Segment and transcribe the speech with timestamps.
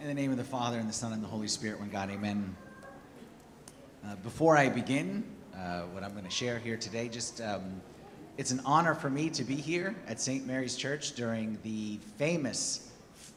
[0.00, 2.08] In the name of the Father, and the Son, and the Holy Spirit, one God,
[2.08, 2.54] amen.
[4.06, 5.24] Uh, before I begin
[5.56, 7.82] uh, what I'm going to share here today, just um,
[8.36, 10.46] it's an honor for me to be here at St.
[10.46, 12.92] Mary's Church during the famous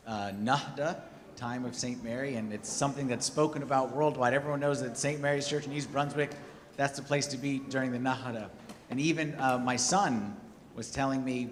[0.05, 1.02] uh, Nahda
[1.36, 2.04] time of St.
[2.04, 4.36] Mary, and it's something that's spoken about worldwide.
[4.36, 5.20] Everyone knows that St.
[5.20, 6.30] Mary's Church in East Brunswick,
[6.78, 8.50] that's the place to be during the Nahda.
[8.91, 10.38] And even uh, my son
[10.75, 11.50] was telling me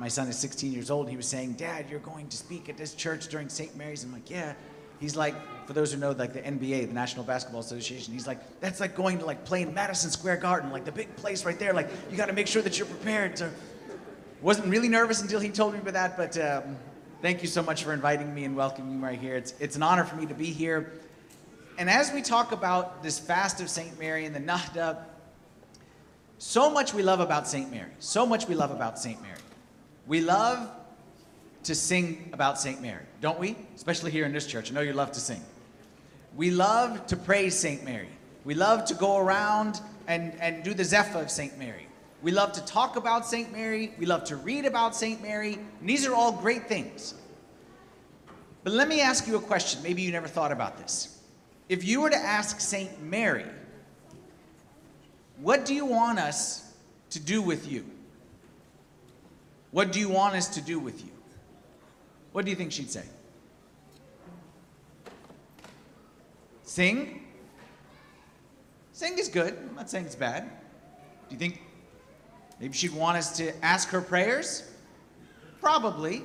[0.00, 1.10] my son is 16 years old.
[1.10, 3.76] He was saying, Dad, you're going to speak at this church during St.
[3.76, 4.02] Mary's.
[4.02, 4.54] I'm like, yeah.
[4.98, 5.34] He's like,
[5.66, 8.96] for those who know, like the NBA, the National Basketball Association, he's like, that's like
[8.96, 11.74] going to like play in Madison Square Garden, like the big place right there.
[11.74, 13.50] Like, you got to make sure that you're prepared to.
[14.40, 16.78] Wasn't really nervous until he told me about that, but um,
[17.20, 19.36] thank you so much for inviting me and welcoming me right here.
[19.36, 20.92] It's, it's an honor for me to be here.
[21.76, 23.98] And as we talk about this fast of St.
[23.98, 24.96] Mary and the Nahda,
[26.38, 27.70] so much we love about St.
[27.70, 27.90] Mary.
[27.98, 29.20] So much we love about St.
[29.20, 29.39] Mary.
[30.10, 30.68] We love
[31.62, 32.82] to sing about St.
[32.82, 33.54] Mary, don't we?
[33.76, 34.68] Especially here in this church.
[34.68, 35.40] I know you love to sing.
[36.34, 37.84] We love to praise St.
[37.84, 38.08] Mary.
[38.44, 41.56] We love to go around and, and do the Zaffa of St.
[41.60, 41.86] Mary.
[42.22, 43.52] We love to talk about St.
[43.52, 43.94] Mary.
[44.00, 45.22] We love to read about St.
[45.22, 45.54] Mary.
[45.78, 47.14] And these are all great things.
[48.64, 49.80] But let me ask you a question.
[49.80, 51.20] Maybe you never thought about this.
[51.68, 53.00] If you were to ask St.
[53.00, 53.46] Mary,
[55.36, 56.74] what do you want us
[57.10, 57.84] to do with you?
[59.70, 61.12] What do you want us to do with you?
[62.32, 63.04] What do you think she'd say?
[66.62, 67.24] Sing?
[68.92, 69.56] Sing is good.
[69.68, 70.44] I'm not saying it's bad.
[71.28, 71.60] Do you think
[72.60, 74.70] maybe she'd want us to ask her prayers?
[75.60, 76.22] Probably.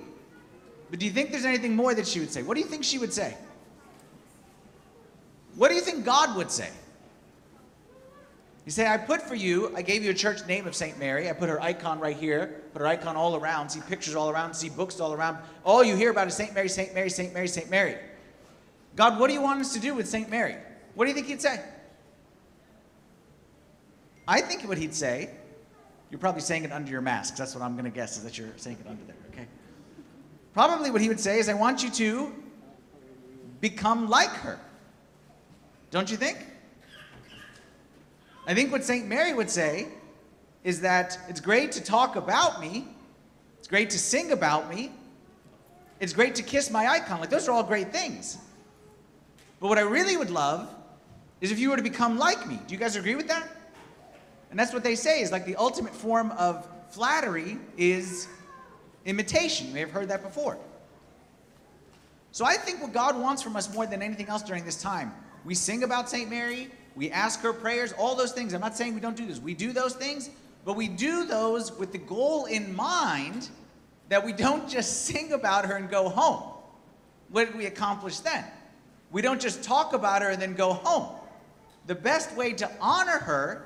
[0.89, 2.43] But do you think there's anything more that she would say?
[2.43, 3.35] What do you think she would say?
[5.55, 6.69] What do you think God would say?
[8.65, 10.97] You say, I put for you, I gave you a church name of St.
[10.97, 11.29] Mary.
[11.29, 14.55] I put her icon right here, put her icon all around, see pictures all around,
[14.55, 15.37] see books all around.
[15.63, 16.51] All you hear about is St.
[16.55, 16.93] Mary, St.
[16.95, 17.31] Mary, St.
[17.31, 17.69] Mary, St.
[17.69, 17.97] Mary.
[18.95, 20.31] God, what do you want us to do with St.
[20.31, 20.55] Mary?
[20.95, 21.63] What do you think he'd say?
[24.27, 25.29] I think what he'd say,
[26.09, 27.35] you're probably saying it under your mask.
[27.35, 29.45] That's what I'm going to guess, is that you're saying it under there, okay?
[30.53, 32.33] Probably what he would say is, I want you to
[33.61, 34.59] become like her.
[35.91, 36.39] Don't you think?
[38.47, 39.07] I think what St.
[39.07, 39.87] Mary would say
[40.63, 42.87] is that it's great to talk about me,
[43.57, 44.91] it's great to sing about me,
[45.99, 47.19] it's great to kiss my icon.
[47.19, 48.37] Like, those are all great things.
[49.59, 50.69] But what I really would love
[51.41, 52.59] is if you were to become like me.
[52.67, 53.47] Do you guys agree with that?
[54.51, 58.27] And that's what they say is like the ultimate form of flattery is
[59.05, 59.67] imitation.
[59.67, 60.57] You may have heard that before.
[62.31, 65.13] So I think what God wants from us more than anything else during this time,
[65.45, 66.29] we sing about St.
[66.29, 68.53] Mary, we ask her prayers, all those things.
[68.53, 69.39] I'm not saying we don't do this.
[69.39, 70.29] We do those things,
[70.63, 73.49] but we do those with the goal in mind
[74.09, 76.43] that we don't just sing about her and go home.
[77.29, 78.45] What did we accomplish then?
[79.11, 81.15] We don't just talk about her and then go home.
[81.87, 83.65] The best way to honor her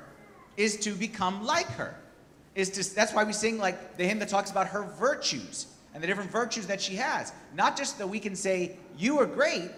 [0.56, 1.94] is to become like her.
[2.54, 6.02] Is to, that's why we sing like the hymn that talks about her virtues and
[6.02, 7.32] the different virtues that she has.
[7.54, 9.70] Not just that we can say, You are great,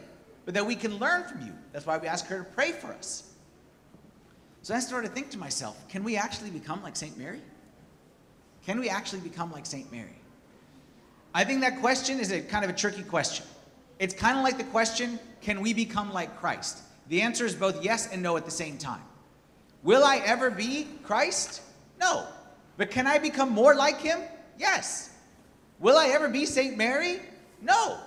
[0.44, 1.52] but that we can learn from you.
[1.72, 3.31] That's why we ask her to pray for us.
[4.62, 7.18] So I started to think to myself, can we actually become like St.
[7.18, 7.40] Mary?
[8.64, 9.90] Can we actually become like St.
[9.90, 10.14] Mary?
[11.34, 13.44] I think that question is a kind of a tricky question.
[13.98, 16.78] It's kind of like the question, can we become like Christ?
[17.08, 19.02] The answer is both yes and no at the same time.
[19.82, 21.60] Will I ever be Christ?
[21.98, 22.24] No.
[22.76, 24.20] But can I become more like him?
[24.58, 25.10] Yes.
[25.80, 26.76] Will I ever be St.
[26.76, 27.18] Mary?
[27.60, 27.98] No.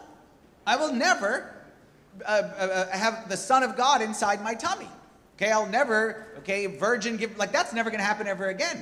[0.66, 1.54] I will never
[2.26, 4.88] uh, uh, uh have the Son of God inside my tummy.
[5.36, 8.82] Okay, I'll never, okay, virgin give, like that's never gonna happen ever again.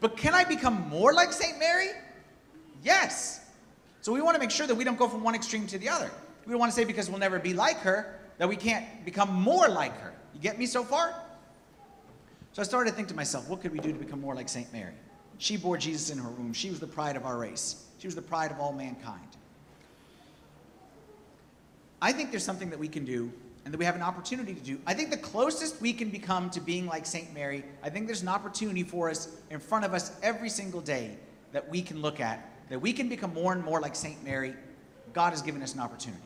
[0.00, 1.58] But can I become more like St.
[1.58, 1.88] Mary?
[2.82, 3.40] Yes.
[4.00, 6.10] So we wanna make sure that we don't go from one extreme to the other.
[6.46, 9.68] We don't wanna say because we'll never be like her that we can't become more
[9.68, 10.12] like her.
[10.32, 11.14] You get me so far?
[12.52, 14.48] So I started to think to myself, what could we do to become more like
[14.48, 14.72] St.
[14.72, 14.94] Mary?
[15.38, 16.52] She bore Jesus in her womb.
[16.52, 17.84] She was the pride of our race.
[17.98, 19.26] She was the pride of all mankind.
[22.00, 23.32] I think there's something that we can do
[23.64, 24.78] and that we have an opportunity to do.
[24.86, 27.32] I think the closest we can become to being like St.
[27.32, 31.16] Mary, I think there's an opportunity for us in front of us every single day
[31.52, 34.22] that we can look at, that we can become more and more like St.
[34.22, 34.54] Mary.
[35.12, 36.22] God has given us an opportunity.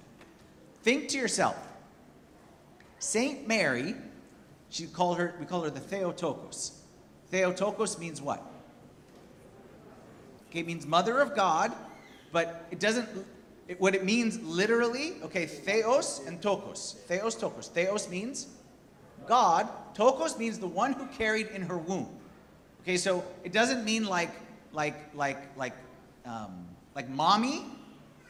[0.83, 1.57] Think to yourself,
[2.99, 3.47] St.
[3.47, 3.95] Mary,
[4.71, 6.81] she called her, we call her the Theotokos.
[7.31, 8.43] Theotokos means what?
[10.51, 11.73] Okay, it means mother of God,
[12.33, 13.09] but it doesn't
[13.69, 16.95] it, what it means literally, okay, theos and tokos.
[17.07, 17.69] Theos, tokos.
[17.69, 18.47] Theos means
[19.27, 19.69] God.
[19.95, 22.09] Tokos means the one who carried in her womb.
[22.83, 24.31] Okay, so it doesn't mean like,
[24.73, 25.75] like, like, like,
[26.25, 27.67] um, like mommy.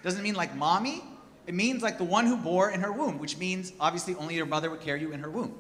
[0.03, 1.03] Doesn't mean like mommy.
[1.47, 4.47] it means like the one who bore in her womb, which means obviously only your
[4.47, 5.55] mother would carry you in her womb.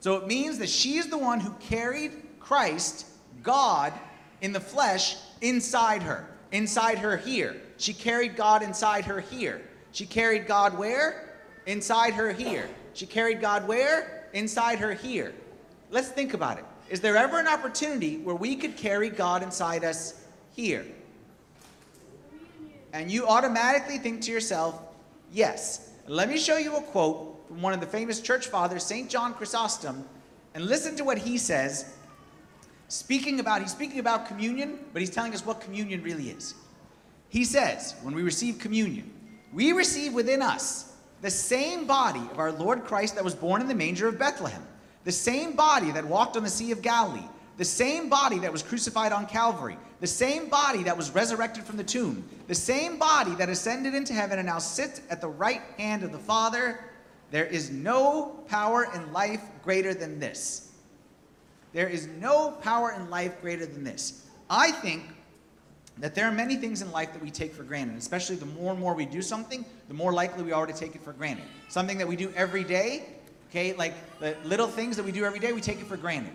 [0.00, 3.06] So it means that she is the one who carried Christ,
[3.42, 3.92] God,
[4.42, 7.56] in the flesh inside her, inside her here.
[7.76, 9.62] She carried God inside her here.
[9.92, 11.34] She carried God where?
[11.66, 12.68] Inside her here.
[12.94, 14.28] She carried God where?
[14.32, 15.34] Inside her here.
[15.90, 16.64] Let's think about it.
[16.90, 20.24] Is there ever an opportunity where we could carry God inside us
[20.54, 20.84] here?
[22.92, 24.80] And you automatically think to yourself,
[25.32, 25.90] yes.
[26.06, 29.08] Let me show you a quote from one of the famous church fathers, St.
[29.08, 30.04] John Chrysostom,
[30.54, 31.92] and listen to what he says.
[32.88, 36.54] Speaking about, he's speaking about communion, but he's telling us what communion really is.
[37.34, 39.12] He says, when we receive communion,
[39.52, 43.66] we receive within us the same body of our Lord Christ that was born in
[43.66, 44.64] the manger of Bethlehem,
[45.02, 47.26] the same body that walked on the Sea of Galilee,
[47.56, 51.76] the same body that was crucified on Calvary, the same body that was resurrected from
[51.76, 55.62] the tomb, the same body that ascended into heaven and now sits at the right
[55.76, 56.84] hand of the Father.
[57.32, 60.70] There is no power in life greater than this.
[61.72, 64.24] There is no power in life greater than this.
[64.48, 65.02] I think
[65.98, 68.72] that there are many things in life that we take for granted, especially the more
[68.72, 71.44] and more we do something, the more likely we are to take it for granted.
[71.68, 73.06] Something that we do every day,
[73.50, 76.32] okay, like the little things that we do every day, we take it for granted.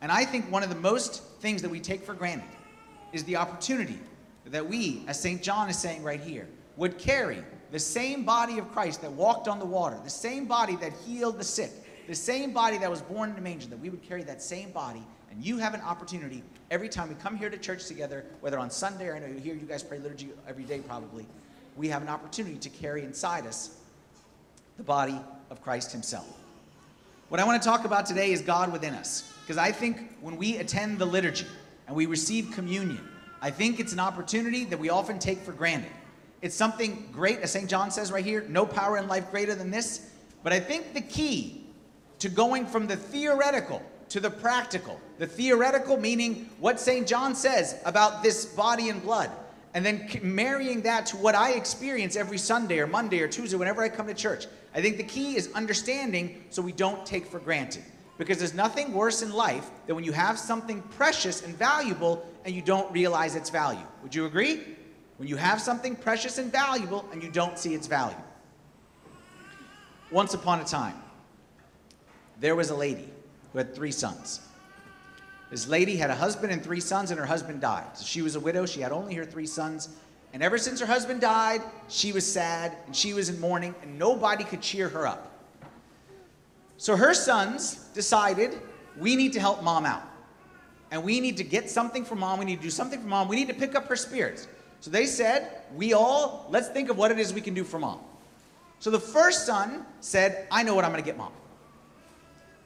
[0.00, 2.48] And I think one of the most things that we take for granted
[3.12, 3.98] is the opportunity
[4.46, 5.42] that we, as St.
[5.42, 9.58] John is saying right here, would carry the same body of Christ that walked on
[9.58, 11.70] the water, the same body that healed the sick,
[12.08, 14.70] the same body that was born in a manger, that we would carry that same
[14.70, 15.02] body.
[15.32, 18.70] And you have an opportunity every time we come here to church together, whether on
[18.70, 21.26] Sunday or I know you hear you guys pray liturgy every day probably,
[21.74, 23.78] we have an opportunity to carry inside us
[24.76, 25.18] the body
[25.48, 26.28] of Christ Himself.
[27.30, 29.32] What I want to talk about today is God within us.
[29.40, 31.46] Because I think when we attend the liturgy
[31.86, 33.00] and we receive communion,
[33.40, 35.90] I think it's an opportunity that we often take for granted.
[36.42, 37.70] It's something great, as St.
[37.70, 40.10] John says right here no power in life greater than this.
[40.42, 41.64] But I think the key
[42.18, 43.80] to going from the theoretical
[44.12, 47.06] to the practical, the theoretical meaning what St.
[47.06, 49.30] John says about this body and blood,
[49.72, 53.82] and then marrying that to what I experience every Sunday or Monday or Tuesday whenever
[53.82, 54.44] I come to church.
[54.74, 57.84] I think the key is understanding so we don't take for granted.
[58.18, 62.54] Because there's nothing worse in life than when you have something precious and valuable and
[62.54, 63.80] you don't realize its value.
[64.02, 64.60] Would you agree?
[65.16, 68.16] When you have something precious and valuable and you don't see its value.
[70.10, 71.02] Once upon a time,
[72.38, 73.08] there was a lady
[73.52, 74.40] who had three sons.
[75.50, 77.96] This lady had a husband and three sons, and her husband died.
[77.96, 78.64] So she was a widow.
[78.64, 79.90] She had only her three sons.
[80.32, 83.98] And ever since her husband died, she was sad and she was in mourning, and
[83.98, 85.30] nobody could cheer her up.
[86.78, 88.58] So her sons decided
[88.98, 90.02] we need to help mom out.
[90.90, 92.38] And we need to get something for mom.
[92.38, 93.28] We need to do something for mom.
[93.28, 94.48] We need to pick up her spirits.
[94.80, 97.78] So they said, we all, let's think of what it is we can do for
[97.78, 98.00] mom.
[98.78, 101.32] So the first son said, I know what I'm going to get mom.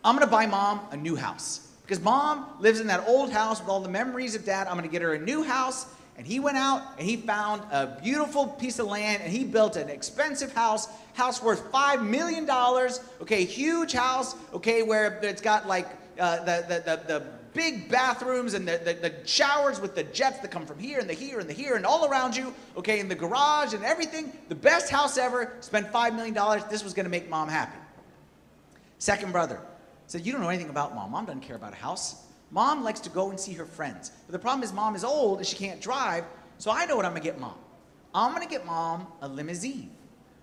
[0.06, 1.69] I'm to buy mom a new house.
[1.82, 4.69] Because mom lives in that old house with all the memories of dad.
[4.69, 5.87] I'm to get her a new house
[6.17, 9.76] and he went out and he found a beautiful piece of land and he built
[9.76, 12.49] an expensive house, house worth $5 million,
[13.20, 15.88] okay, huge house, okay, where it's got like
[16.19, 20.41] uh, the, the, the, the, big bathrooms and the, the, the, showers with the jets
[20.41, 23.01] that come from here and the here and the here and all around you, okay,
[23.01, 24.31] in the garage and everything.
[24.51, 26.34] The best house ever, spent $5 million.
[26.69, 27.79] This was going to make mom happy.
[28.98, 29.58] Second brother
[30.06, 31.13] said, You don't know anything about mom.
[31.13, 32.25] Mom doesn't care about a house.
[32.51, 34.13] Mom likes to go and see her friends.
[34.27, 36.25] But the problem is, mom is old and she can't drive.
[36.58, 37.56] So I know what I'm gonna get mom.
[38.15, 39.91] I'm gonna get mom a limousine.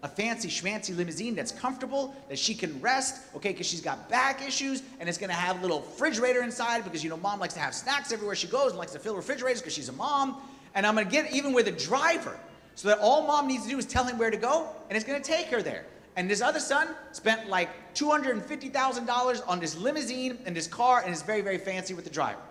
[0.03, 4.45] A fancy schmancy limousine that's comfortable, that she can rest, okay, because she's got back
[4.45, 7.61] issues, and it's gonna have a little refrigerator inside because you know mom likes to
[7.61, 10.41] have snacks everywhere she goes and likes to fill refrigerators because she's a mom.
[10.75, 12.37] And I'm gonna get even with a driver
[12.75, 15.05] so that all mom needs to do is tell him where to go, and it's
[15.05, 15.85] gonna take her there.
[16.15, 21.21] And this other son spent like $250,000 on this limousine and this car and is
[21.21, 22.41] very, very fancy with the driver.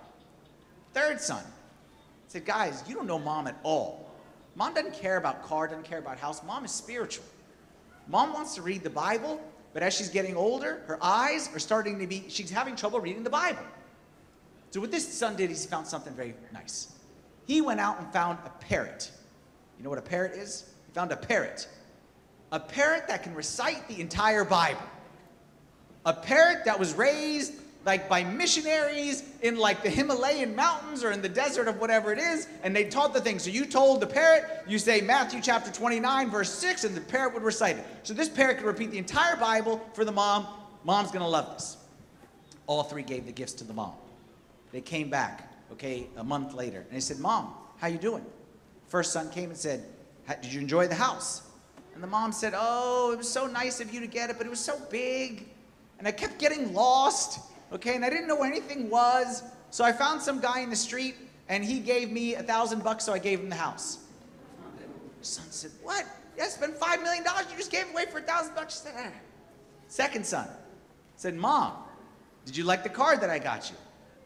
[0.94, 1.44] Third son
[2.28, 4.10] said, Guys, you don't know mom at all.
[4.54, 6.42] Mom doesn't care about car, doesn't care about house.
[6.44, 7.24] Mom is spiritual.
[8.08, 9.40] Mom wants to read the Bible,
[9.72, 13.22] but as she's getting older, her eyes are starting to be, she's having trouble reading
[13.22, 13.62] the Bible.
[14.70, 16.92] So, what this son did he found something very nice.
[17.46, 19.10] He went out and found a parrot.
[19.78, 20.70] You know what a parrot is?
[20.86, 21.68] He found a parrot
[22.52, 24.82] a parrot that can recite the entire Bible.
[26.04, 27.54] A parrot that was raised
[27.84, 32.18] like by missionaries in like the Himalayan mountains or in the desert of whatever it
[32.18, 33.38] is, and they taught the thing.
[33.38, 37.34] So you told the parrot, you say Matthew chapter 29, verse 6, and the parrot
[37.34, 37.84] would recite it.
[38.04, 40.46] So this parrot could repeat the entire Bible for the mom.
[40.84, 41.78] Mom's gonna love this.
[42.66, 43.94] All three gave the gifts to the mom.
[44.70, 48.24] They came back, okay, a month later, and they said, Mom, how you doing?
[48.88, 49.84] First son came and said,
[50.40, 51.42] Did you enjoy the house?
[51.94, 54.46] And the mom said, Oh, it was so nice of you to get it, but
[54.46, 55.46] it was so big.
[55.98, 57.40] And I kept getting lost,
[57.72, 57.94] okay?
[57.94, 59.42] And I didn't know where anything was.
[59.70, 61.14] So I found some guy in the street,
[61.48, 63.98] and he gave me a thousand bucks, so I gave him the house.
[65.22, 66.04] Son said, What?
[66.40, 67.46] I spent five million dollars.
[67.50, 68.84] You just gave away for a thousand bucks.
[68.96, 69.10] "Ah."
[69.88, 70.48] Second son
[71.16, 71.74] said, Mom,
[72.46, 73.76] did you like the card that I got you?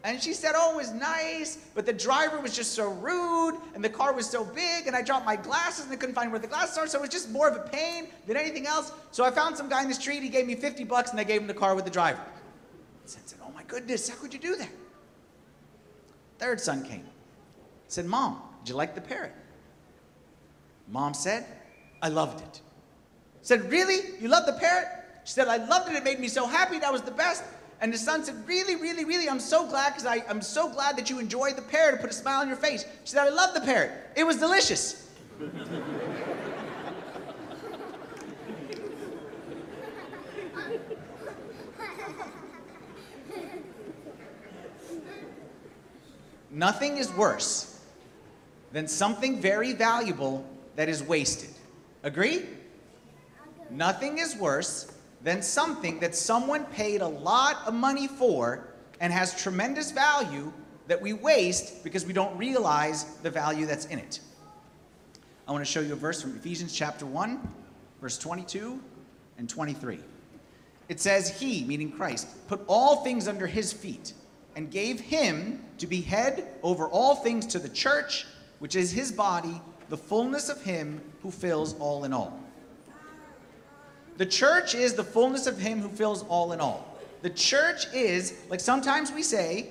[0.07, 3.83] And she said, Oh, it was nice, but the driver was just so rude, and
[3.83, 6.39] the car was so big, and I dropped my glasses and I couldn't find where
[6.39, 8.93] the glasses are, so it was just more of a pain than anything else.
[9.11, 11.25] So I found some guy in the street, he gave me 50 bucks, and I
[11.25, 12.21] gave him the car with the driver.
[13.03, 14.69] Son said, Oh my goodness, how could you do that?
[16.39, 17.03] Third son came.
[17.89, 19.33] Said, Mom, did you like the parrot?
[20.87, 21.45] Mom said,
[22.01, 22.61] I loved it.
[23.41, 23.99] Said, Really?
[24.21, 24.87] You loved the parrot?
[25.25, 25.97] She said, I loved it.
[25.97, 26.79] It made me so happy.
[26.79, 27.43] That was the best.
[27.79, 31.09] And the son said, Really, really, really, I'm so glad because I'm so glad that
[31.09, 31.97] you enjoyed the parrot.
[31.97, 32.83] to put a smile on your face.
[33.03, 33.91] She said, I love the parrot.
[34.15, 35.07] It was delicious.
[46.49, 47.79] Nothing is worse
[48.71, 50.43] than something very valuable
[50.75, 51.51] that is wasted.
[52.01, 52.47] Agree?
[53.69, 58.67] Nothing is worse than something that someone paid a lot of money for
[58.99, 60.51] and has tremendous value
[60.87, 64.19] that we waste because we don't realize the value that's in it.
[65.47, 67.39] I want to show you a verse from Ephesians chapter 1,
[68.01, 68.81] verse 22
[69.37, 69.99] and 23.
[70.89, 74.13] It says, He, meaning Christ, put all things under his feet
[74.55, 78.25] and gave him to be head over all things to the church,
[78.59, 82.39] which is his body, the fullness of him who fills all in all.
[84.17, 86.97] The church is the fullness of him who fills all in all.
[87.21, 89.69] The church is, like sometimes we say,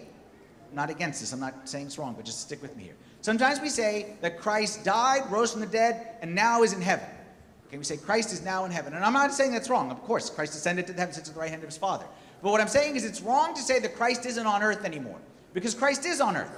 [0.73, 2.95] not against this, I'm not saying it's wrong, but just stick with me here.
[3.23, 7.09] Sometimes we say that Christ died, rose from the dead, and now is in heaven.
[7.67, 8.95] Okay, we say Christ is now in heaven.
[8.95, 9.91] And I'm not saying that's wrong.
[9.91, 12.07] Of course, Christ ascended to the heavens, sits at the right hand of his Father.
[12.43, 15.19] But what I'm saying is it's wrong to say that Christ isn't on earth anymore.
[15.55, 16.57] Because Christ is on earth.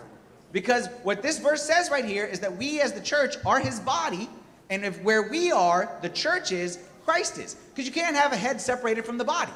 [0.53, 3.81] Because what this verse says right here is that we as the church are his
[3.81, 4.29] body,
[4.69, 6.79] and if where we are, the church is,
[7.09, 7.55] Christ is.
[7.55, 9.53] Because you can't have a head separated from the body.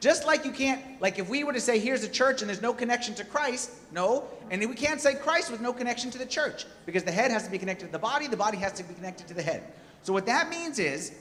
[0.00, 2.62] Just like you can't, like if we were to say, here's a church and there's
[2.62, 4.24] no connection to Christ, no.
[4.50, 6.64] And we can't say Christ with no connection to the church.
[6.86, 8.94] Because the head has to be connected to the body, the body has to be
[8.94, 9.64] connected to the head.
[10.02, 11.12] So what that means is,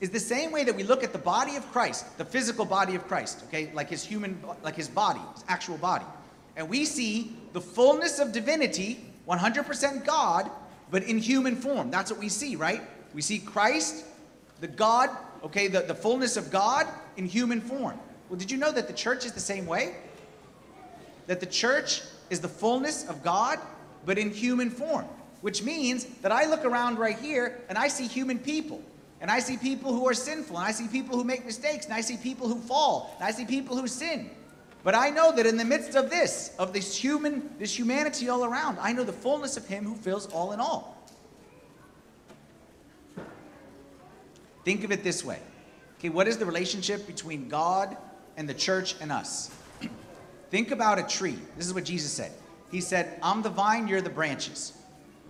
[0.00, 2.94] is the same way that we look at the body of Christ, the physical body
[2.94, 6.06] of Christ, okay, like his human, like his body, his actual body.
[6.54, 10.48] And we see the fullness of divinity, 100% God,
[10.92, 11.90] but in human form.
[11.90, 12.82] That's what we see, right?
[13.14, 14.04] We see Christ,
[14.64, 15.10] the God,
[15.42, 17.98] okay, the, the fullness of God in human form.
[18.30, 19.94] Well, did you know that the church is the same way?
[21.26, 23.58] That the church is the fullness of God,
[24.06, 25.04] but in human form.
[25.42, 28.80] Which means that I look around right here and I see human people.
[29.20, 31.92] And I see people who are sinful, and I see people who make mistakes, and
[31.92, 34.30] I see people who fall, and I see people who sin.
[34.82, 38.46] But I know that in the midst of this, of this human, this humanity all
[38.46, 41.03] around, I know the fullness of Him who fills all in all.
[44.64, 45.38] Think of it this way.
[45.98, 47.96] Okay, what is the relationship between God
[48.36, 49.50] and the church and us?
[50.50, 51.38] Think about a tree.
[51.56, 52.32] This is what Jesus said.
[52.70, 54.72] He said, I'm the vine, you're the branches.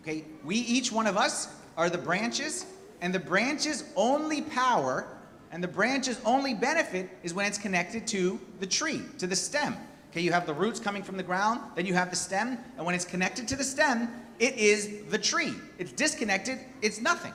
[0.03, 2.67] Okay, we, each one of us, are the branches,
[3.01, 5.09] and the branches' only power
[5.55, 9.77] and the branches only benefit is when it's connected to the tree, to the stem.
[10.11, 12.85] Okay, you have the roots coming from the ground, then you have the stem, and
[12.85, 14.09] when it's connected to the stem,
[14.41, 15.55] it is the tree.
[15.79, 17.33] It's disconnected, it's nothing.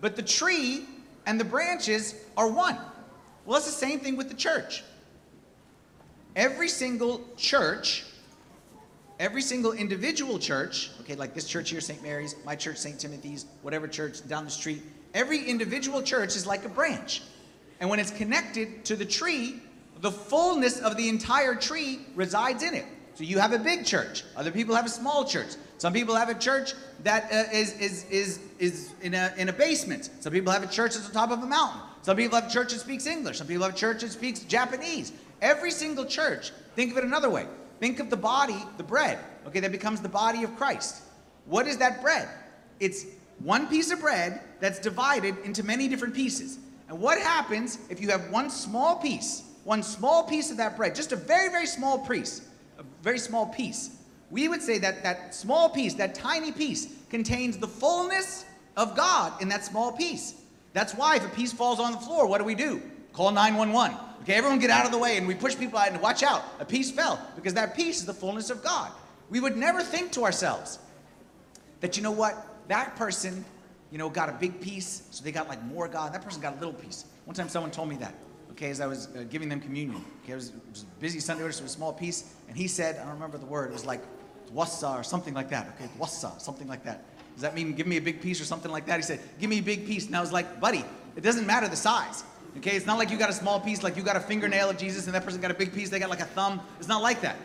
[0.00, 0.86] But the tree
[1.30, 2.76] and the branches are one.
[3.46, 4.82] Well, it's the same thing with the church.
[6.34, 8.04] Every single church,
[9.20, 12.02] every single individual church, okay, like this church here, St.
[12.02, 12.98] Mary's, my church, St.
[12.98, 14.82] Timothy's, whatever church down the street,
[15.14, 17.22] every individual church is like a branch.
[17.78, 19.60] And when it's connected to the tree,
[20.00, 22.86] the fullness of the entire tree resides in it.
[23.14, 24.24] So you have a big church.
[24.36, 25.48] Other people have a small church.
[25.78, 29.52] Some people have a church that uh, is is is is in a in a
[29.52, 30.10] basement.
[30.20, 31.80] Some people have a church that's on top of a mountain.
[32.02, 33.38] Some people have a church that speaks English.
[33.38, 35.12] Some people have a church that speaks Japanese.
[35.42, 37.46] Every single church, think of it another way.
[37.78, 41.02] Think of the body, the bread, okay, that becomes the body of Christ.
[41.46, 42.28] What is that bread?
[42.78, 43.06] It's
[43.38, 46.58] one piece of bread that's divided into many different pieces.
[46.88, 50.94] And what happens if you have one small piece, one small piece of that bread,
[50.94, 52.42] just a very, very small piece,
[53.02, 53.96] very small piece?
[54.30, 58.44] We would say that that small piece, that tiny piece, contains the fullness
[58.76, 60.34] of God in that small piece.
[60.72, 62.80] That's why if a piece falls on the floor, what do we do?
[63.12, 63.96] Call 911.
[64.22, 66.44] Okay, everyone get out of the way, and we push people out and watch out.
[66.60, 68.92] A piece fell because that piece is the fullness of God.
[69.30, 70.78] We would never think to ourselves
[71.80, 73.44] that, you know what, that person
[73.90, 76.14] you know, got a big piece, so they got like more God.
[76.14, 77.04] That person got a little piece.
[77.24, 78.14] One time someone told me that,
[78.60, 80.04] okay, as I was uh, giving them communion.
[80.22, 82.34] Okay, it was, it was a busy Sunday, it was a small piece.
[82.46, 84.02] And he said, I don't remember the word, it was like
[84.54, 87.04] wassa or something like that, okay, wassa, something like that.
[87.34, 88.96] Does that mean give me a big piece or something like that?
[88.96, 90.06] He said, give me a big piece.
[90.06, 90.84] And I was like, buddy,
[91.16, 92.22] it doesn't matter the size.
[92.58, 94.76] Okay, it's not like you got a small piece, like you got a fingernail of
[94.76, 96.60] Jesus and that person got a big piece, they got like a thumb.
[96.78, 97.36] It's not like that.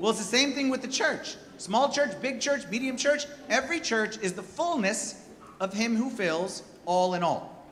[0.00, 1.36] Well, it's the same thing with the church.
[1.58, 3.26] Small church, big church, medium church.
[3.48, 5.28] Every church is the fullness
[5.60, 7.64] of Him who fills all in all.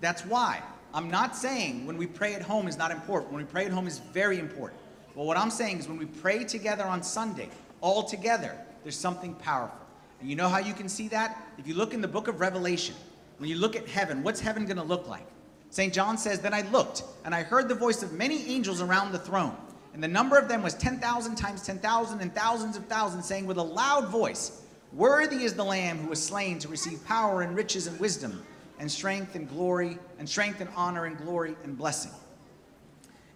[0.00, 0.62] That's why
[0.94, 3.32] I'm not saying when we pray at home is not important.
[3.32, 4.80] When we pray at home is very important.
[5.16, 7.48] But what I'm saying is when we pray together on Sunday,
[7.80, 9.76] all together, there's something powerful.
[10.20, 11.36] And you know how you can see that?
[11.58, 12.94] If you look in the book of Revelation,
[13.38, 15.26] when you look at heaven, what's heaven going to look like?
[15.70, 15.92] St.
[15.92, 19.18] John says, Then I looked, and I heard the voice of many angels around the
[19.18, 19.56] throne.
[19.94, 23.58] And the number of them was 10,000 times 10,000 and thousands of thousands, saying with
[23.58, 27.88] a loud voice, Worthy is the Lamb who was slain to receive power and riches
[27.88, 28.44] and wisdom
[28.78, 32.12] and strength and glory and strength and honor and glory and blessing.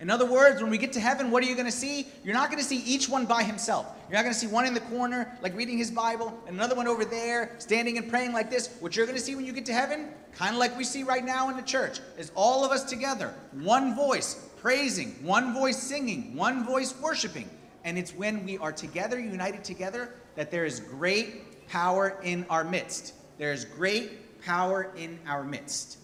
[0.00, 2.07] In other words, when we get to heaven, what are you going to see?
[2.23, 3.87] You're not going to see each one by himself.
[4.09, 6.76] You're not going to see one in the corner, like reading his Bible, and another
[6.76, 8.76] one over there, standing and praying like this.
[8.78, 11.02] What you're going to see when you get to heaven, kind of like we see
[11.02, 15.83] right now in the church, is all of us together, one voice, praising, one voice
[15.83, 17.50] singing, one voice worshiping.
[17.85, 22.62] And it's when we are together, united together, that there is great power in our
[22.62, 23.14] midst.
[23.37, 25.99] There is great power in our midst.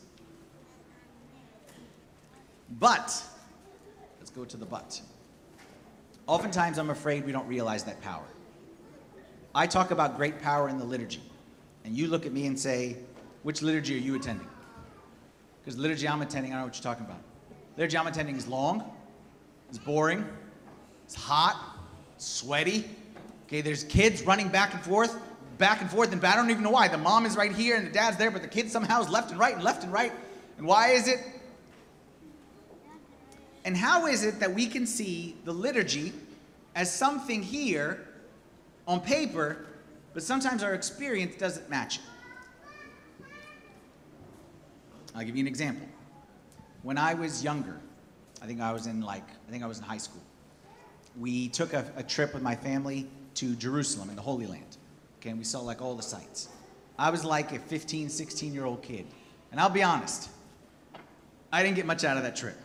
[2.78, 3.24] But,
[4.18, 5.00] let's go to the but.
[6.26, 8.26] Oftentimes, I'm afraid we don't realize that power.
[9.54, 11.22] I talk about great power in the liturgy,
[11.86, 12.98] and you look at me and say,
[13.44, 14.48] which liturgy are you attending?
[15.62, 17.22] Because liturgy I'm attending, I don't know what you're talking about.
[17.78, 18.92] Liturgy I'm attending is long,
[19.70, 20.22] it's boring,
[21.06, 21.78] it's hot,
[22.14, 22.84] it's sweaty.
[23.46, 25.18] Okay, there's kids running back and forth,
[25.58, 26.88] back and forth, and I don't even know why.
[26.88, 29.30] The mom is right here and the dad's there, but the kid somehow is left
[29.30, 30.12] and right and left and right.
[30.58, 31.20] And why is it?
[33.64, 36.12] And how is it that we can see the liturgy
[36.74, 38.06] as something here
[38.86, 39.64] on paper,
[40.12, 43.24] but sometimes our experience doesn't match it?
[45.14, 45.86] I'll give you an example.
[46.82, 47.80] When I was younger,
[48.42, 50.22] I think I was in like, I think I was in high school,
[51.18, 54.76] we took a, a trip with my family to Jerusalem in the Holy Land.
[55.24, 56.50] Okay, and we saw like all the sights.
[56.98, 59.06] I was like a 15, 16 year old kid.
[59.50, 60.28] And I'll be honest,
[61.50, 62.58] I didn't get much out of that trip.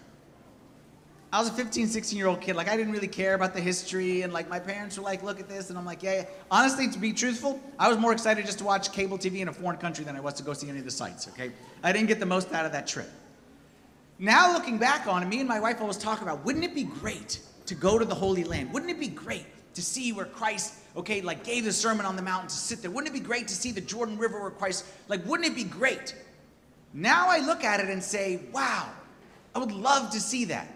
[1.32, 2.58] I was a 15, 16 year old kid.
[2.58, 4.24] Like, I didn't really care about the history.
[4.24, 5.70] And, like, my parents were like, look at this.
[5.70, 6.26] And I'm like, yeah, yeah.
[6.52, 9.54] Honestly, to be truthful, I was more excited just to watch cable TV in a
[9.54, 11.52] foreign country than I was to go see any of the sights, okay?
[11.82, 13.10] I didn't get the most out of that trip.
[14.18, 16.84] Now, looking back on it, me and my wife always talk about wouldn't it be
[16.84, 18.74] great to go to the Holy Land?
[18.74, 19.46] Wouldn't it be great
[19.80, 22.92] to see where Christ, okay, like gave the Sermon on the Mountain to sit there?
[22.92, 25.64] Wouldn't it be great to see the Jordan River where Christ, like, wouldn't it be
[25.64, 26.16] great?
[26.94, 28.90] Now I look at it and say, wow,
[29.56, 30.68] I would love to see that.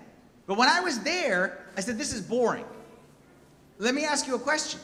[0.48, 2.66] But when I was there, I said, this is boring.
[3.78, 4.80] Let me ask you a question.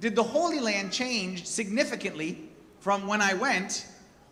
[0.00, 2.48] Did the Holy Land change significantly
[2.80, 3.86] from when I went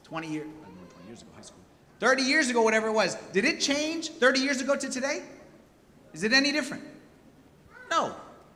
[0.05, 0.47] 20 years,
[0.93, 1.61] 20 years ago, high school,
[2.01, 3.15] 30 years ago, whatever it was?
[3.33, 5.23] Did it change 30 years ago to today?
[6.13, 6.83] Is it any different?
[7.91, 8.15] No.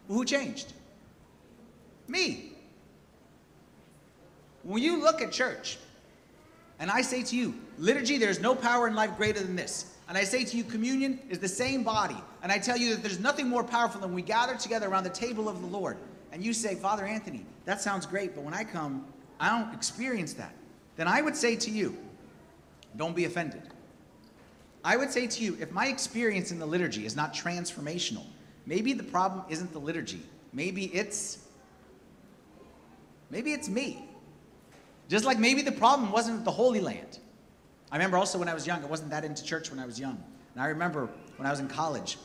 [0.08, 0.72] Who changed?
[2.08, 2.52] Me.
[4.62, 5.78] When you look at church,
[6.78, 9.94] and I say to you, liturgy, there's no power in life greater than this.
[10.08, 12.16] And I say to you, communion is the same body.
[12.42, 15.10] And I tell you that there's nothing more powerful than we gather together around the
[15.10, 15.96] table of the Lord.
[16.32, 19.04] And you say, Father Anthony, that sounds great, but when I come,
[19.40, 20.52] I don't experience that.
[20.96, 21.96] Then I would say to you,
[22.96, 23.62] don't be offended.
[24.84, 28.24] I would say to you, if my experience in the liturgy is not transformational,
[28.66, 30.22] maybe the problem isn't the liturgy.
[30.52, 31.38] Maybe it's
[33.30, 34.08] maybe it's me.
[35.08, 37.18] Just like maybe the problem wasn't the Holy Land.
[37.90, 39.98] I remember also when I was young, I wasn't that into church when I was
[39.98, 40.22] young.
[40.54, 42.18] And I remember when I was in college,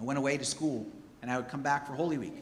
[0.00, 0.86] I went away to school
[1.20, 2.34] and I would come back for Holy Week.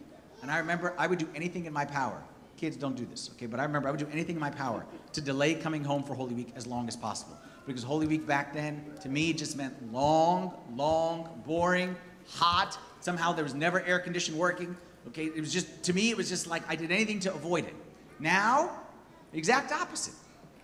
[0.43, 2.23] And I remember I would do anything in my power.
[2.57, 3.47] Kids don't do this, okay?
[3.47, 6.15] But I remember I would do anything in my power to delay coming home for
[6.15, 7.37] Holy Week as long as possible.
[7.67, 11.95] Because Holy Week back then, to me, just meant long, long, boring,
[12.27, 12.79] hot.
[13.01, 14.77] Somehow there was never air conditioning working.
[15.09, 17.65] Okay, it was just, to me, it was just like I did anything to avoid
[17.65, 17.75] it.
[18.19, 18.71] Now,
[19.33, 20.15] exact opposite.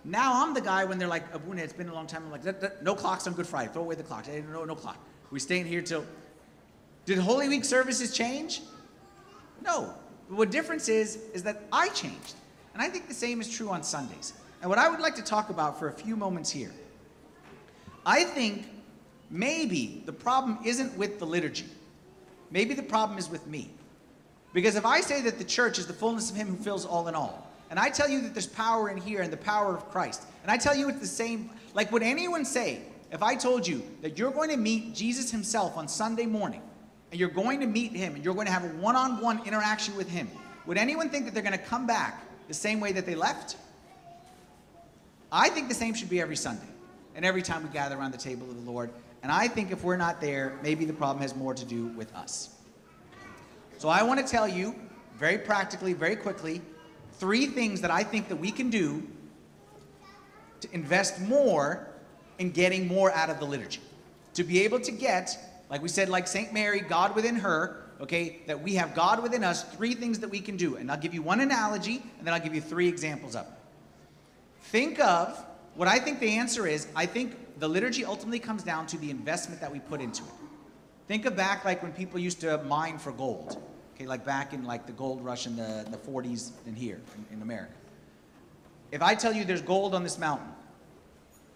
[0.05, 2.23] Now I'm the guy when they're like, Abuna, it's been a long time.
[2.23, 3.71] I'm like, no clocks on Good Friday.
[3.73, 4.27] Throw away the clocks.
[4.27, 4.97] No, no clock.
[5.31, 6.05] We staying here till.
[7.05, 8.61] Did Holy Week services change?
[9.63, 9.93] No.
[10.29, 12.35] But what difference is, is that I changed.
[12.73, 14.33] And I think the same is true on Sundays.
[14.61, 16.71] And what I would like to talk about for a few moments here,
[18.05, 18.67] I think
[19.29, 21.65] maybe the problem isn't with the liturgy.
[22.51, 23.69] Maybe the problem is with me.
[24.53, 27.07] Because if I say that the church is the fullness of Him who fills all
[27.07, 29.89] in all, and I tell you that there's power in here and the power of
[29.91, 32.81] Christ, and I tell you it's the same, like would anyone say,
[33.11, 36.61] if I told you that you're going to meet Jesus himself on Sunday morning,
[37.11, 39.45] and you're going to meet him, and you're going to have a one on one
[39.45, 40.29] interaction with him,
[40.65, 43.57] would anyone think that they're going to come back the same way that they left?
[45.31, 46.67] I think the same should be every Sunday
[47.15, 48.89] and every time we gather around the table of the Lord.
[49.23, 52.13] And I think if we're not there, maybe the problem has more to do with
[52.15, 52.49] us.
[53.77, 54.75] So I want to tell you
[55.17, 56.61] very practically, very quickly,
[57.13, 59.07] three things that I think that we can do
[60.61, 61.87] to invest more
[62.39, 63.81] in getting more out of the liturgy.
[64.35, 65.37] To be able to get,
[65.69, 66.53] like we said, like St.
[66.53, 70.39] Mary, God within her, okay, that we have God within us, three things that we
[70.39, 70.75] can do.
[70.75, 73.51] And I'll give you one analogy, and then I'll give you three examples of it.
[74.61, 75.43] Think of
[75.75, 76.87] what I think the answer is.
[76.95, 80.29] I think the liturgy ultimately comes down to the investment that we put into it.
[81.07, 83.61] Think of back like when people used to mine for gold.
[83.95, 87.37] Okay, like back in like the gold rush in the, the 40s and here in,
[87.37, 87.73] in America.
[88.91, 90.47] If I tell you there's gold on this mountain,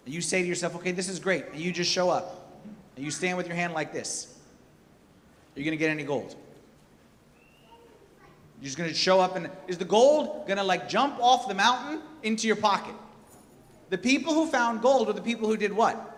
[0.05, 2.57] and you say to yourself, okay, this is great, and you just show up,
[2.95, 4.35] and you stand with your hand like this,
[5.55, 6.35] are you gonna get any gold?
[8.59, 12.01] You're just gonna show up and is the gold gonna like jump off the mountain
[12.23, 12.95] into your pocket?
[13.91, 16.17] The people who found gold were the people who did what?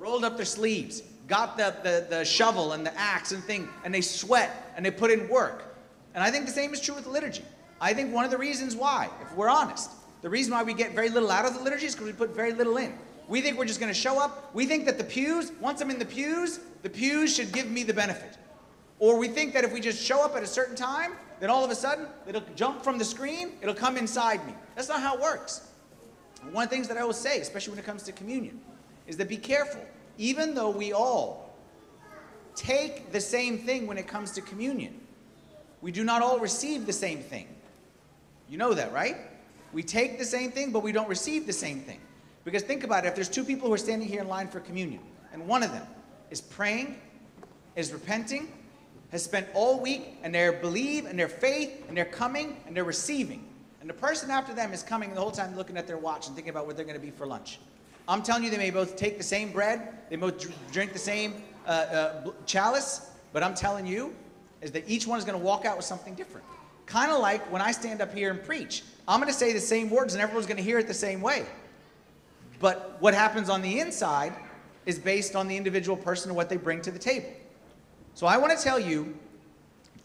[0.00, 3.94] Rolled up their sleeves, got the, the, the shovel and the axe and thing, and
[3.94, 5.76] they sweat and they put in work.
[6.14, 7.44] And I think the same is true with the liturgy.
[7.80, 9.88] I think one of the reasons why, if we're honest,
[10.20, 12.34] the reason why we get very little out of the liturgy is because we put
[12.34, 12.92] very little in.
[13.28, 14.52] We think we're just going to show up.
[14.52, 17.84] We think that the pews, once I'm in the pews, the pews should give me
[17.84, 18.36] the benefit.
[18.98, 21.64] Or we think that if we just show up at a certain time, then all
[21.64, 24.54] of a sudden it'll jump from the screen, it'll come inside me.
[24.76, 25.66] That's not how it works.
[26.52, 28.60] One of the things that I will say, especially when it comes to communion,
[29.08, 29.84] is that be careful.
[30.18, 31.52] Even though we all
[32.54, 35.00] take the same thing when it comes to communion,
[35.80, 37.48] we do not all receive the same thing.
[38.48, 39.16] You know that, right?
[39.72, 41.98] We take the same thing, but we don't receive the same thing.
[42.44, 44.60] Because think about it if there's two people who are standing here in line for
[44.60, 45.00] communion,
[45.32, 45.88] and one of them
[46.30, 47.00] is praying,
[47.74, 48.52] is repenting,
[49.12, 52.82] has spent all week, and they're believe, and they're faith, and they're coming, and they're
[52.82, 53.46] receiving.
[53.80, 56.34] And the person after them is coming the whole time looking at their watch and
[56.34, 57.60] thinking about what they're going to be for lunch.
[58.08, 61.42] I'm telling you, they may both take the same bread, they both drink the same
[61.66, 64.14] uh, uh, chalice, but I'm telling you,
[64.62, 66.46] is that each one is going to walk out with something different.
[66.86, 68.82] Kind of like when I stand up here and preach.
[69.06, 71.20] I'm going to say the same words and everyone's going to hear it the same
[71.20, 71.44] way.
[72.60, 74.32] But what happens on the inside
[74.86, 77.28] is based on the individual person and what they bring to the table.
[78.14, 79.16] So I want to tell you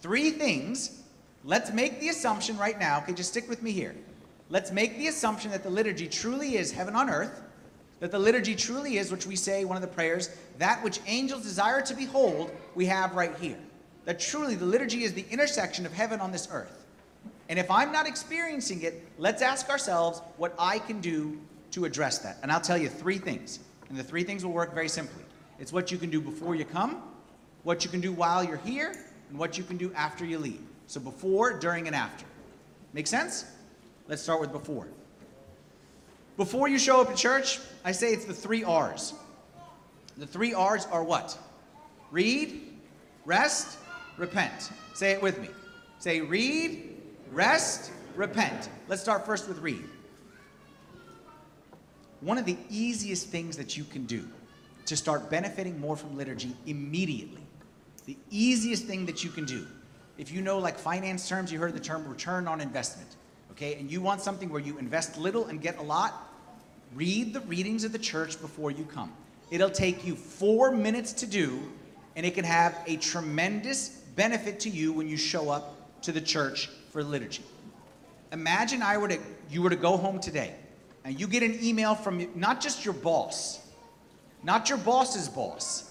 [0.02, 1.04] three things.
[1.43, 3.96] Let's make the assumption right now, okay, just stick with me here.
[4.50, 7.41] Let's make the assumption that the liturgy truly is heaven on earth,
[8.00, 11.43] that the liturgy truly is, which we say, one of the prayers, that which angels
[11.43, 13.58] desire to behold, we have right here.
[14.06, 16.86] That truly the liturgy is the intersection of heaven on this earth.
[17.50, 21.39] And if I'm not experiencing it, let's ask ourselves what I can do
[21.72, 22.38] to address that.
[22.41, 23.60] And I'll tell you three things.
[23.89, 25.24] And the three things will work very simply
[25.60, 27.02] it's what you can do before you come,
[27.68, 28.96] what you can do while you're here,
[29.30, 30.62] and what you can do after you leave.
[30.88, 32.26] So before, during, and after.
[32.94, 33.44] Make sense?
[34.08, 34.88] Let's start with before.
[36.38, 39.14] Before you show up at church, I say it's the three R's.
[40.16, 41.38] The three R's are what?
[42.10, 42.62] Read,
[43.26, 43.78] rest,
[44.18, 44.72] repent.
[44.94, 45.50] Say it with me.
[46.00, 46.96] Say read,
[47.34, 48.70] rest, repent.
[48.88, 49.84] Let's start first with read.
[52.22, 54.26] One of the easiest things that you can do
[54.86, 57.42] to start benefiting more from liturgy immediately,
[58.08, 59.67] the easiest thing that you can do,
[60.17, 63.10] if you know like finance terms, you heard the term return on investment,
[63.52, 66.34] okay, and you want something where you invest little and get a lot,
[66.96, 69.12] read the readings of the church before you come.
[69.52, 71.60] It'll take you four minutes to do,
[72.15, 76.22] and it can have a tremendous benefit to you when you show up to the
[76.22, 77.43] church for liturgy.
[78.32, 80.54] Imagine I were to, you were to go home today
[81.06, 83.60] and you get an email from not just your boss,
[84.43, 85.87] not your boss's boss.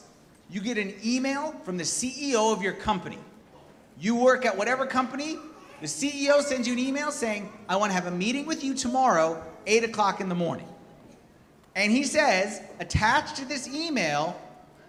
[0.50, 3.18] You get an email from the CEO of your company.
[3.98, 5.38] You work at whatever company,
[5.80, 8.74] the CEO sends you an email saying, I want to have a meeting with you
[8.74, 10.68] tomorrow, 8 o'clock in the morning.
[11.74, 14.40] And he says, attached to this email,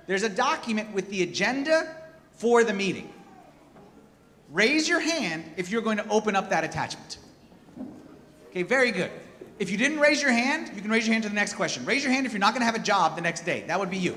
[0.06, 1.96] there's a document with the agenda
[2.32, 3.14] for the meeting.
[4.50, 7.18] Raise your hand if you're going to open up that attachment.
[8.50, 9.12] Okay, very good.
[9.60, 11.84] If you didn't raise your hand, you can raise your hand to the next question.
[11.84, 13.66] Raise your hand if you're not going to have a job the next day.
[13.68, 14.16] That would be you.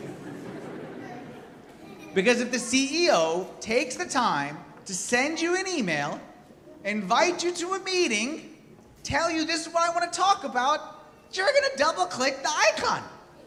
[2.14, 6.20] Because if the CEO takes the time to send you an email,
[6.84, 8.56] invite you to a meeting,
[9.02, 12.42] tell you this is what I want to talk about, you're going to double click
[12.42, 13.02] the icon.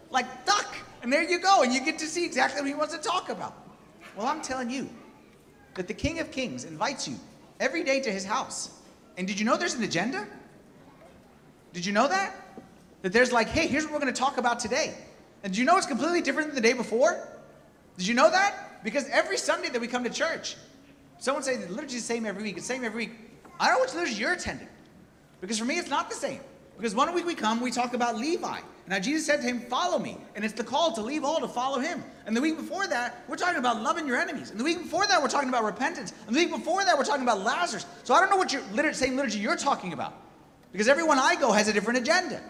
[0.10, 0.76] Like duck.
[1.02, 1.64] And there you go.
[1.64, 3.56] And you get to see exactly what he wants to talk about.
[4.16, 4.90] Well, I'm telling you
[5.76, 7.16] that the King of Kings invites you
[7.60, 8.72] every day to his house.
[9.18, 10.26] And did you know there's an agenda?
[11.74, 12.36] Did you know that?
[13.02, 14.94] That there's like, hey, here's what we're going to talk about today.
[15.44, 17.28] And do you know it's completely different than the day before?
[17.98, 18.84] Did you know that?
[18.84, 20.56] Because every Sunday that we come to church,
[21.20, 22.58] someone say the liturgy is the same every week.
[22.58, 23.16] It's the same every week.
[23.60, 24.68] I don't know which liturgy you're attending.
[25.42, 26.40] Because for me, it's not the same.
[26.78, 28.60] Because one week we come, we talk about Levi.
[28.88, 30.18] Now Jesus said to him, Follow me.
[30.36, 32.04] And it's the call to leave all to follow him.
[32.26, 34.52] And the week before that, we're talking about loving your enemies.
[34.52, 36.14] And the week before that, we're talking about repentance.
[36.28, 37.86] And the week before that, we're talking about Lazarus.
[38.04, 40.14] So I don't know what your liter- same liturgy you're talking about.
[40.72, 42.42] Because everyone I go has a different agenda.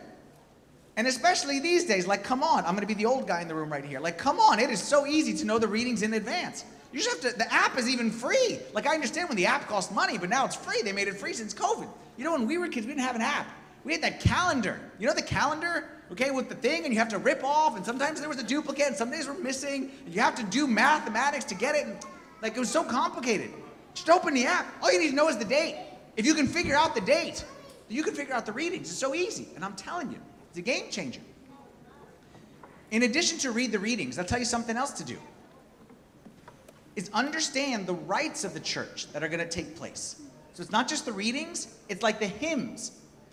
[0.95, 3.55] And especially these days, like, come on, I'm to be the old guy in the
[3.55, 3.99] room right here.
[3.99, 6.65] Like, come on, it is so easy to know the readings in advance.
[6.91, 8.59] You just have to, the app is even free.
[8.73, 10.83] Like, I understand when the app costs money, but now it's free.
[10.83, 11.87] They made it free since COVID.
[12.17, 13.47] You know, when we were kids, we didn't have an app.
[13.83, 14.79] We had that calendar.
[14.99, 15.89] You know the calendar?
[16.11, 18.43] Okay, with the thing, and you have to rip off, and sometimes there was a
[18.43, 19.89] duplicate, and some days were missing.
[20.05, 21.87] And you have to do mathematics to get it.
[21.87, 21.97] And,
[22.43, 23.49] like, it was so complicated.
[23.95, 24.67] Just open the app.
[24.83, 25.75] All you need to know is the date.
[26.15, 27.43] If you can figure out the date,
[27.89, 28.91] you can figure out the readings.
[28.91, 29.47] It's so easy.
[29.55, 30.19] And I'm telling you,
[30.53, 31.19] it's a game changer.
[32.91, 35.17] In addition to read the readings, I'll tell you something else to do.
[36.95, 40.21] Is understand the rites of the church that are going to take place.
[40.53, 42.91] So it's not just the readings, it's like the hymns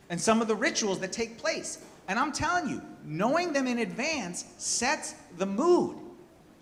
[0.09, 1.85] and some of the rituals that take place.
[2.09, 5.97] And I'm telling you, knowing them in advance sets the mood.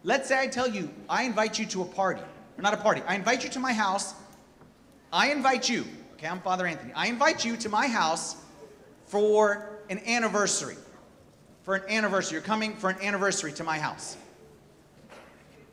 [0.02, 3.02] Let's say I tell you, I invite you to a party, or not a party,
[3.06, 4.12] I invite you to my house.
[5.12, 6.92] I invite you, okay, I'm Father Anthony.
[6.94, 8.34] I invite you to my house
[9.06, 10.76] for an anniversary.
[11.64, 12.36] For an anniversary.
[12.36, 14.16] You're coming for an anniversary to my house.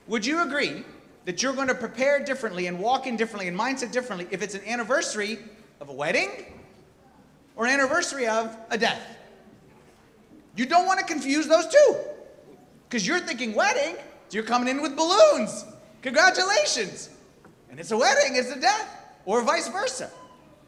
[0.08, 0.84] Would you agree
[1.26, 4.54] that you're going to prepare differently and walk in differently and mindset differently if it's
[4.54, 5.40] an anniversary
[5.80, 6.30] of a wedding
[7.56, 9.02] or an anniversary of a death?
[10.56, 11.96] You don't want to confuse those two.
[12.88, 15.66] Because you're thinking wedding, so you're coming in with balloons.
[16.02, 17.10] Congratulations.
[17.70, 20.10] And it's a wedding, it's a death, or vice versa.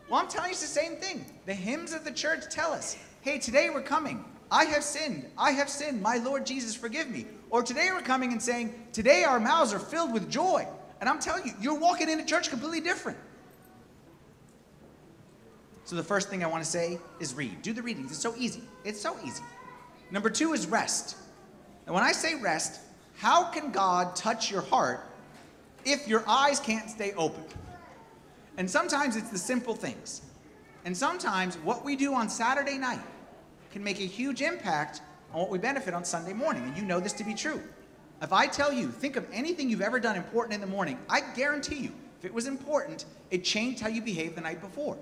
[0.09, 1.25] Well, I'm telling you it's the same thing.
[1.45, 4.23] The hymns of the church tell us hey, today we're coming.
[4.49, 5.29] I have sinned.
[5.37, 6.01] I have sinned.
[6.01, 7.25] My Lord Jesus, forgive me.
[7.49, 10.65] Or today we're coming and saying, today our mouths are filled with joy.
[11.01, 13.17] And I'm telling you, you're walking into church completely different.
[15.83, 17.61] So the first thing I want to say is read.
[17.63, 18.11] Do the readings.
[18.11, 18.61] It's so easy.
[18.85, 19.43] It's so easy.
[20.09, 21.17] Number two is rest.
[21.85, 22.79] And when I say rest,
[23.17, 25.05] how can God touch your heart
[25.83, 27.43] if your eyes can't stay open?
[28.55, 30.21] And sometimes it's the simple things.
[30.85, 33.01] And sometimes what we do on Saturday night
[33.77, 36.63] can make a huge impact on what we benefit on Sunday morning.
[36.63, 37.61] And you know this to be true.
[38.23, 41.21] If I tell you, think of anything you've ever done important in the morning, I
[41.35, 44.97] guarantee you, if it was important, it changed how you behaved the night before.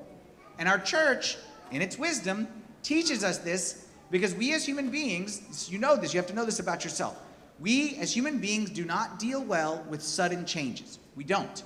[0.60, 1.38] And our church,
[1.72, 2.50] in its wisdom,
[2.84, 6.46] teaches us this because we as human beings, you know this, you have to know
[6.46, 7.18] this about yourself.
[7.62, 11.00] We as human beings do not deal well with sudden changes.
[11.16, 11.64] We don't.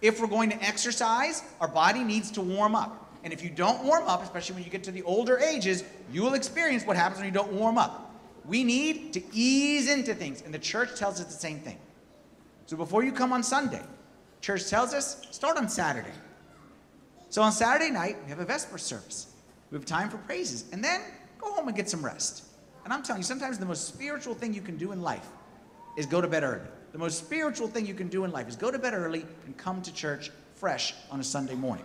[0.00, 3.01] If we're going to exercise, our body needs to warm up.
[3.24, 6.22] And if you don't warm up, especially when you get to the older ages, you
[6.22, 8.12] will experience what happens when you don't warm up.
[8.44, 11.78] We need to ease into things, and the church tells us the same thing.
[12.66, 13.82] So before you come on Sunday,
[14.40, 16.12] church tells us start on Saturday.
[17.30, 19.28] So on Saturday night, we have a Vesper service.
[19.70, 21.00] We have time for praises, and then
[21.38, 22.44] go home and get some rest.
[22.84, 25.28] And I'm telling you, sometimes the most spiritual thing you can do in life
[25.96, 26.68] is go to bed early.
[26.90, 29.56] The most spiritual thing you can do in life is go to bed early and
[29.56, 31.84] come to church fresh on a Sunday morning.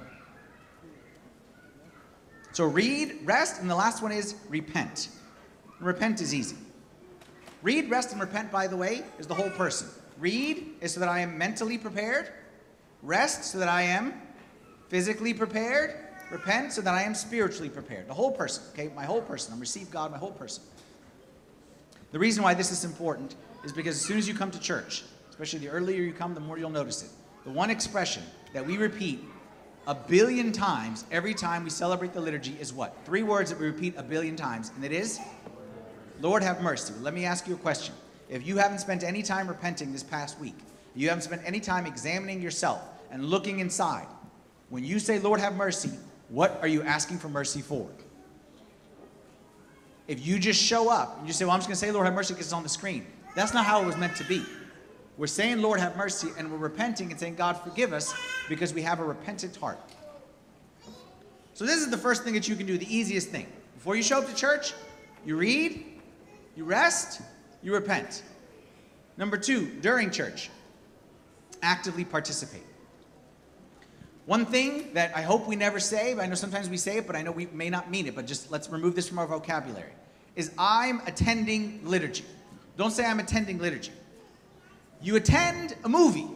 [2.58, 5.10] So read, rest, and the last one is repent.
[5.80, 6.56] repent is easy.
[7.62, 9.88] Read, rest, and repent, by the way, is the whole person.
[10.18, 12.32] Read is so that I am mentally prepared.
[13.04, 14.12] Rest so that I am
[14.90, 15.94] physically prepared.
[16.32, 18.08] Repent so that I am spiritually prepared.
[18.08, 18.92] The whole person, okay?
[18.96, 19.54] My whole person.
[19.54, 20.64] I'm receive God, my whole person.
[22.12, 25.04] The reason why this is important is because as soon as you come to church,
[25.30, 27.12] especially the earlier you come, the more you'll notice it.
[27.44, 29.24] The one expression that we repeat
[29.88, 32.94] a billion times every time we celebrate the liturgy is what?
[33.06, 35.20] Three words that we repeat a billion times, and it is
[36.20, 36.94] Lord have mercy.
[37.02, 37.94] Let me ask you a question.
[38.28, 40.56] If you haven't spent any time repenting this past week,
[40.96, 44.08] you haven't spent any time examining yourself and looking inside,
[44.70, 45.92] when you say, Lord have mercy,
[46.30, 47.88] what are you asking for mercy for?
[50.08, 52.06] If you just show up and you say, Well, I'm just going to say, Lord
[52.06, 54.44] have mercy because it's on the screen, that's not how it was meant to be.
[55.18, 58.14] We're saying, Lord, have mercy, and we're repenting and saying, God, forgive us,
[58.48, 59.80] because we have a repentant heart.
[61.54, 63.48] So, this is the first thing that you can do, the easiest thing.
[63.74, 64.74] Before you show up to church,
[65.26, 65.84] you read,
[66.56, 67.22] you rest,
[67.64, 68.22] you repent.
[69.18, 70.52] Number two, during church,
[71.64, 72.64] actively participate.
[74.28, 77.08] One thing that I hope we never say, but I know sometimes we say it,
[77.08, 79.26] but I know we may not mean it, but just let's remove this from our
[79.26, 79.94] vocabulary,
[80.36, 82.26] is I'm attending liturgy.
[82.76, 83.92] Don't say I'm attending liturgy.
[85.02, 86.28] You attend a movie.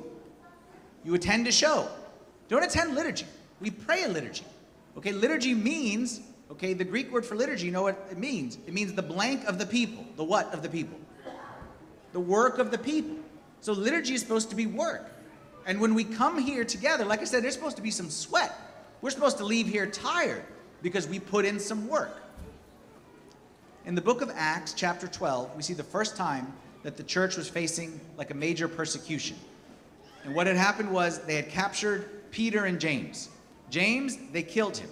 [1.04, 1.88] You attend a show.
[2.47, 3.26] Don't attend liturgy.
[3.60, 4.43] We pray a liturgy.
[4.97, 6.21] Okay, liturgy means,
[6.52, 8.58] okay, the Greek word for liturgy, you know what it means?
[8.67, 10.06] It means the blank of the people.
[10.15, 11.00] The what of the people?
[12.12, 13.17] The work of the people.
[13.62, 15.10] So liturgy is supposed to be work.
[15.65, 18.54] And when we come here together, like I said, there's supposed to be some sweat.
[19.02, 20.43] We're supposed to leave here tired
[20.82, 22.17] because we put in some work.
[23.86, 26.52] In the book of Acts, chapter 12, we see the first time
[26.84, 29.38] that the church was facing like a major persecution.
[30.24, 33.30] And what had happened was they had captured Peter and James.
[33.70, 34.89] James, they killed him.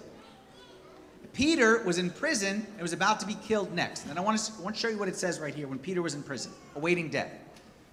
[1.34, 4.06] Peter was in prison and was about to be killed next.
[4.08, 5.80] And I want to, I want to show you what it says right here when
[5.80, 7.32] Peter was in prison, awaiting death.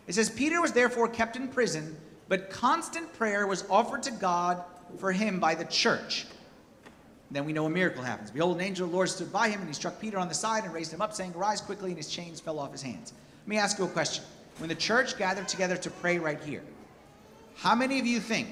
[0.06, 1.96] It says, Peter was therefore kept in prison,
[2.28, 4.64] but constant prayer was offered to God
[4.98, 6.26] for him by the church.
[7.30, 8.30] Then we know a miracle happens.
[8.30, 10.34] Behold, an angel of the Lord stood by him, and he struck Peter on the
[10.34, 13.12] side and raised him up, saying, Arise quickly, and his chains fell off his hands.
[13.46, 14.24] Let me ask you a question.
[14.58, 16.62] When the church gathered together to pray right here,
[17.54, 18.48] how many of you think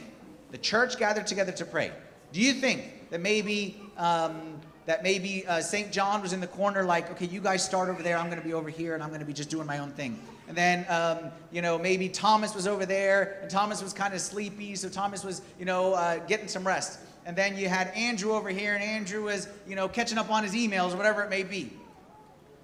[0.52, 1.90] the church gathered together to pray?
[2.32, 5.90] Do you think that maybe um, that maybe uh, St.
[5.90, 8.46] John was in the corner, like, okay, you guys start over there, I'm going to
[8.46, 10.20] be over here, and I'm going to be just doing my own thing.
[10.46, 14.20] And then, um, you know, maybe Thomas was over there, and Thomas was kind of
[14.20, 17.00] sleepy, so Thomas was, you know, uh, getting some rest.
[17.24, 20.44] And then you had Andrew over here, and Andrew was, you know, catching up on
[20.44, 21.72] his emails or whatever it may be.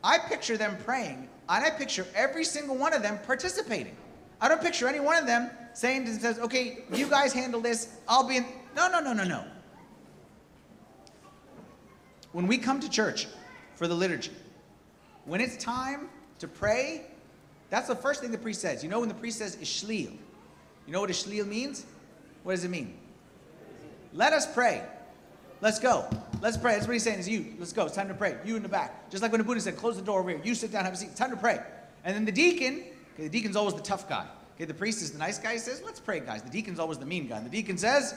[0.04, 3.96] I picture them praying, and I picture every single one of them participating.
[4.40, 7.88] I don't picture any one of them saying to themselves, okay, you guys handle this,
[8.08, 8.46] I'll be in.
[8.76, 9.44] No, no, no, no, no.
[12.32, 13.26] When we come to church
[13.74, 14.30] for the liturgy,
[15.24, 16.08] when it's time
[16.38, 17.06] to pray,
[17.68, 18.82] that's the first thing the priest says.
[18.84, 20.12] You know when the priest says Ishlil?
[20.86, 21.84] You know what Ishlil means?
[22.44, 22.96] What does it mean?
[24.12, 24.82] Let us pray.
[25.60, 26.06] Let's go.
[26.40, 26.74] Let's pray.
[26.74, 27.54] That's what he's saying is you.
[27.58, 27.84] Let's go.
[27.84, 28.36] It's time to pray.
[28.44, 29.10] You in the back.
[29.10, 30.40] Just like when the Buddha said, close the door over here.
[30.42, 31.10] You sit down, have a seat.
[31.10, 31.60] It's time to pray.
[32.04, 34.26] And then the deacon, okay, the deacon's always the tough guy.
[34.56, 35.52] Okay, the priest is the nice guy.
[35.52, 36.42] He says, let's pray, guys.
[36.42, 37.36] The deacon's always the mean guy.
[37.36, 38.14] And the deacon says,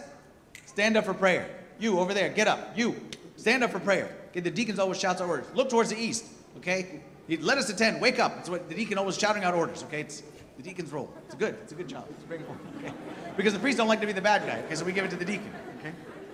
[0.65, 1.49] stand up for prayer.
[1.79, 2.77] You over there, get up.
[2.77, 2.95] You,
[3.35, 4.15] stand up for prayer.
[4.29, 5.45] Okay, the deacon's always shouts out orders.
[5.53, 6.25] Look towards the east.
[6.57, 8.01] Okay, he, let us attend.
[8.01, 8.35] Wake up.
[8.35, 9.83] That's what the deacon always shouting out orders.
[9.83, 10.23] Okay, it's
[10.57, 11.09] the deacon's role.
[11.25, 11.55] It's good.
[11.63, 12.05] It's a good job.
[12.09, 12.67] It's very important.
[12.77, 12.93] Okay,
[13.35, 14.59] because the priests don't like to be the bad guy.
[14.65, 15.51] Okay, so we give it to the deacon.
[15.79, 15.91] Okay,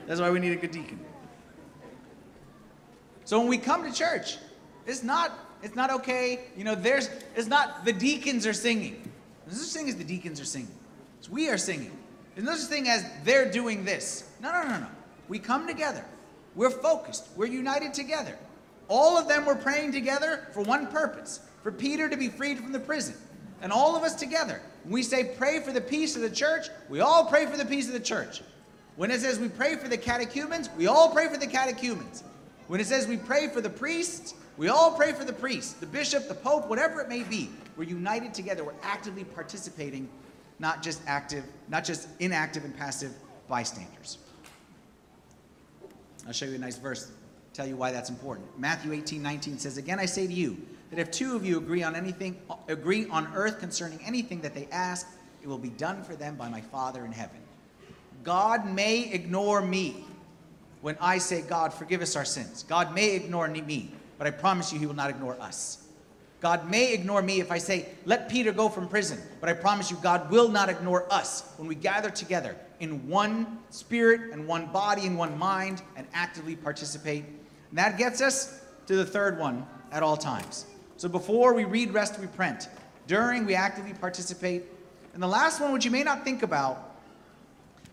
[0.09, 0.99] that's why we need a good deacon.
[3.25, 4.37] So when we come to church,
[4.87, 6.47] it's not it's not okay.
[6.57, 9.07] You know, there's it's not the deacons are singing.
[9.45, 10.73] There's no such thing as the deacons are singing.
[11.19, 11.95] It's we are singing.
[12.33, 14.27] There's no such thing as they're doing this.
[14.41, 14.87] No, no, no, no.
[15.27, 16.03] We come together.
[16.55, 17.27] We're focused.
[17.35, 18.35] We're united together.
[18.87, 22.71] All of them were praying together for one purpose for Peter to be freed from
[22.71, 23.13] the prison.
[23.61, 26.65] And all of us together, when we say pray for the peace of the church,
[26.89, 28.41] we all pray for the peace of the church.
[28.99, 32.21] When it says we pray for the catechumens, we all pray for the catechumens.
[32.67, 35.85] When it says we pray for the priests, we all pray for the priests, the
[35.85, 37.49] bishop, the pope, whatever it may be.
[37.77, 38.65] We're united together.
[38.65, 40.09] We're actively participating,
[40.59, 43.13] not just active, not just inactive and passive
[43.47, 44.17] bystanders.
[46.27, 47.09] I'll show you a nice verse
[47.53, 48.47] tell you why that's important.
[48.59, 50.57] Matthew 18, 19 says, Again I say to you,
[50.89, 54.67] that if two of you agree on anything, agree on earth concerning anything that they
[54.73, 55.07] ask,
[55.41, 57.39] it will be done for them by my Father in heaven.
[58.23, 60.05] God may ignore me
[60.81, 62.63] when I say, God, forgive us our sins.
[62.63, 65.85] God may ignore me, but I promise you he will not ignore us.
[66.41, 69.91] God may ignore me if I say, let Peter go from prison, but I promise
[69.91, 74.67] you God will not ignore us when we gather together in one spirit and one
[74.67, 77.25] body and one mind and actively participate.
[77.25, 80.65] And that gets us to the third one at all times.
[80.95, 82.69] So before we read, rest, we print.
[83.05, 84.63] During, we actively participate.
[85.13, 86.88] And the last one, which you may not think about,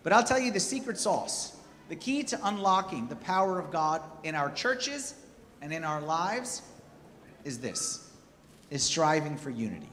[0.06, 1.56] but I'll tell you the secret sauce,
[1.88, 5.14] the key to unlocking the power of God in our churches
[5.60, 6.62] and in our lives
[7.42, 8.08] is this,
[8.70, 9.88] is striving for unity.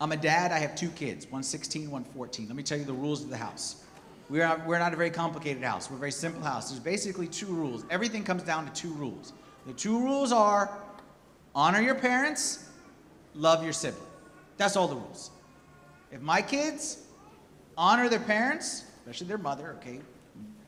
[0.00, 0.50] I'm a dad.
[0.50, 2.48] I have two kids, one 16, one 14.
[2.48, 3.84] Let me tell you the rules of the house.
[4.28, 5.88] We're not, we're not a very complicated house.
[5.88, 6.70] We're a very simple house.
[6.70, 7.84] There's basically two rules.
[7.90, 9.34] Everything comes down to two rules.
[9.68, 10.68] The two rules are
[11.54, 12.68] honor your parents,
[13.36, 14.02] love your sibling.
[14.56, 15.30] That's all the rules.
[16.12, 16.98] If my kids
[17.76, 20.00] honor their parents, especially their mother, okay,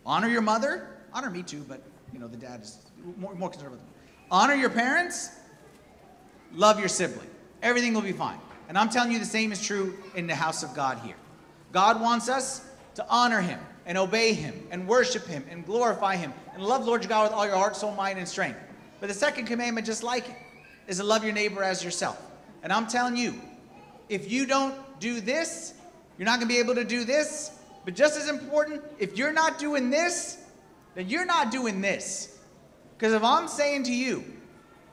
[0.07, 1.82] honor your mother, honor me too, but
[2.12, 2.78] you know the dad is
[3.18, 3.84] more, more conservative.
[4.30, 5.30] Honor your parents,
[6.55, 7.28] love your sibling.
[7.62, 8.38] Everything will be fine.
[8.68, 11.16] And I'm telling you the same is true in the house of God here.
[11.72, 12.64] God wants us
[12.95, 17.03] to honor him and obey him and worship him and glorify him and love Lord
[17.03, 18.59] your God with all your heart, soul, mind, and strength.
[19.01, 20.36] But the second commandment, just like it,
[20.86, 22.20] is to love your neighbor as yourself.
[22.62, 23.34] And I'm telling you,
[24.09, 24.74] if you don't
[25.05, 25.74] do this,
[26.18, 27.50] you're not going to be able to do this.
[27.84, 30.38] But just as important, if you're not doing this,
[30.94, 32.38] then you're not doing this.
[32.96, 34.24] Because if I'm saying to you,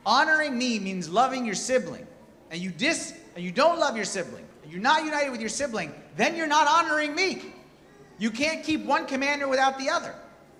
[0.06, 2.06] honoring me means loving your sibling,
[2.50, 5.50] and you dis and you don't love your sibling, and you're not united with your
[5.50, 7.42] sibling, then you're not honoring me.
[8.20, 10.14] You can't keep one commander without the other.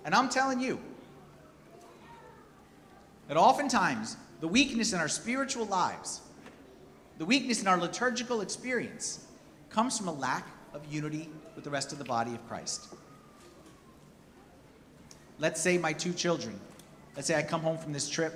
[0.06, 0.80] And I'm telling you
[3.28, 6.22] that oftentimes the weakness in our spiritual lives,
[7.18, 9.26] the weakness in our liturgical experience,
[9.72, 12.94] comes from a lack of unity with the rest of the body of Christ.
[15.38, 16.58] Let's say my two children,
[17.16, 18.34] let's say I come home from this trip.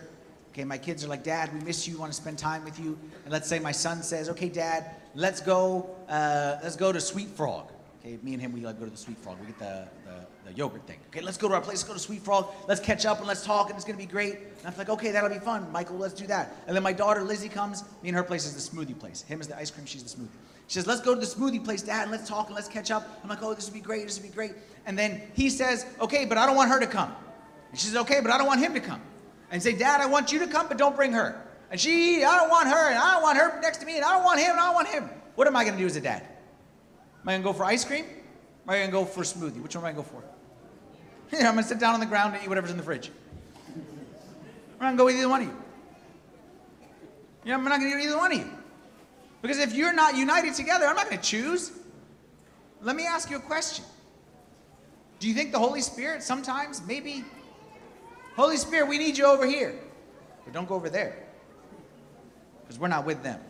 [0.50, 2.98] Okay, my kids are like, Dad, we miss you, want to spend time with you.
[3.24, 7.28] And let's say my son says, Okay, Dad, let's go, uh, let's go to Sweet
[7.28, 7.70] Frog.
[8.00, 9.36] Okay, me and him, we like go to the Sweet Frog.
[9.38, 10.98] We get the, the, the yogurt thing.
[11.08, 12.48] Okay, let's go to our place, let's go to Sweet Frog.
[12.66, 14.34] Let's catch up and let's talk, and it's gonna be great.
[14.34, 15.70] And I'm like, okay, that'll be fun.
[15.70, 16.56] Michael, let's do that.
[16.66, 17.82] And then my daughter Lizzie comes.
[18.02, 19.22] Me and her place is the smoothie place.
[19.22, 20.28] Him is the ice cream, she's the smoothie.
[20.68, 22.90] She says, let's go to the smoothie place, Dad, and let's talk and let's catch
[22.90, 23.20] up.
[23.22, 24.52] I'm like, oh, this would be great, this would be great.
[24.84, 27.14] And then he says, okay, but I don't want her to come.
[27.70, 29.00] And she says, okay, but I don't want him to come.
[29.50, 31.40] And say, Dad, I want you to come, but don't bring her.
[31.70, 34.04] And she, I don't want her, and I don't want her next to me, and
[34.04, 35.08] I don't want him, and I don't want him.
[35.34, 36.22] What am I gonna do as a dad?
[37.22, 38.04] Am I gonna go for ice cream?
[38.04, 39.62] Am I gonna go for smoothie?
[39.62, 40.24] Which one am I gonna go for?
[41.36, 43.10] I'm gonna sit down on the ground and eat whatever's in the fridge.
[43.76, 45.56] I'm not gonna go with either one of you.
[47.44, 48.50] Yeah, I'm not gonna do either one of you.
[49.42, 51.72] Because if you're not united together, I'm not gonna choose.
[52.82, 53.84] Let me ask you a question.
[55.18, 57.24] Do you think the Holy Spirit sometimes, maybe,
[58.34, 59.74] Holy Spirit, we need you over here,
[60.44, 61.16] but don't go over there,
[62.62, 63.40] because we're not with them.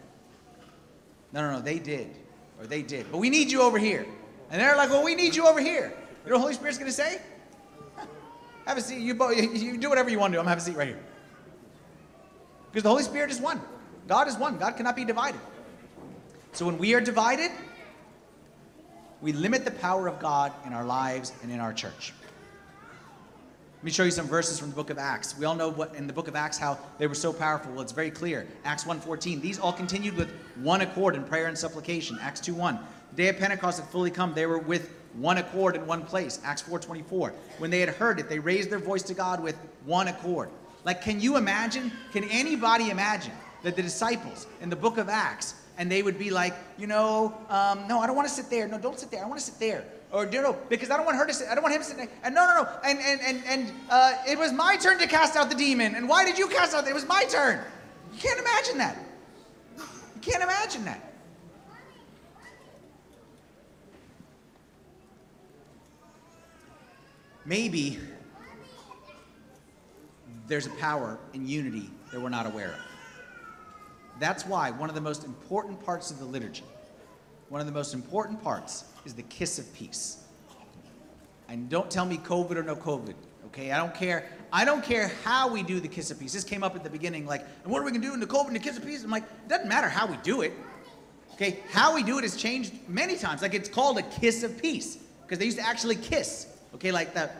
[1.32, 2.16] No, no, no, they did,
[2.60, 4.06] or they did, but we need you over here.
[4.50, 5.92] And they're like, well, we need you over here.
[6.24, 7.20] You know what the Holy Spirit's going to say?
[8.66, 9.00] Have a seat.
[9.00, 10.40] You, both, you do whatever you want to do.
[10.40, 11.00] I'm going to have a seat right here.
[12.70, 13.60] Because the Holy Spirit is one.
[14.06, 14.56] God is one.
[14.58, 15.40] God cannot be divided.
[16.56, 17.50] So when we are divided,
[19.20, 22.14] we limit the power of God in our lives and in our church.
[23.76, 25.36] Let me show you some verses from the book of Acts.
[25.36, 27.72] We all know what in the book of Acts how they were so powerful.
[27.72, 28.46] Well, it's very clear.
[28.64, 29.42] Acts 1:14.
[29.42, 30.30] These all continued with
[30.62, 32.18] one accord in prayer and supplication.
[32.22, 32.78] Acts 2:1.
[33.10, 34.32] The day of Pentecost had fully come.
[34.32, 36.40] They were with one accord in one place.
[36.42, 37.34] Acts 4:24.
[37.58, 40.48] When they had heard it, they raised their voice to God with one accord.
[40.86, 41.92] Like, can you imagine?
[42.14, 46.30] Can anybody imagine that the disciples in the book of Acts and they would be
[46.30, 48.66] like, you know, um, no, I don't want to sit there.
[48.66, 49.22] No, don't sit there.
[49.24, 49.84] I want to sit there.
[50.12, 51.48] Or no, because I don't want her to sit.
[51.48, 52.08] I don't want him to sit there.
[52.22, 52.68] And no, no, no.
[52.84, 55.94] And and and and uh, it was my turn to cast out the demon.
[55.94, 56.84] And why did you cast out?
[56.84, 57.60] The, It was my turn.
[58.12, 58.96] You can't imagine that.
[59.76, 61.12] You can't imagine that.
[67.44, 67.98] Maybe
[70.46, 72.95] there's a power in unity that we're not aware of.
[74.18, 76.64] That's why one of the most important parts of the liturgy,
[77.48, 80.24] one of the most important parts, is the kiss of peace.
[81.48, 83.14] And don't tell me COVID or no COVID,
[83.46, 83.70] okay?
[83.70, 84.28] I don't care.
[84.52, 86.32] I don't care how we do the kiss of peace.
[86.32, 88.26] This came up at the beginning, like, and what are we gonna do in the
[88.26, 89.04] COVID and the kiss of peace?
[89.04, 90.52] I'm like, it doesn't matter how we do it.
[91.34, 93.42] Okay, how we do it has changed many times.
[93.42, 96.46] Like it's called a kiss of peace because they used to actually kiss.
[96.74, 97.30] Okay, like the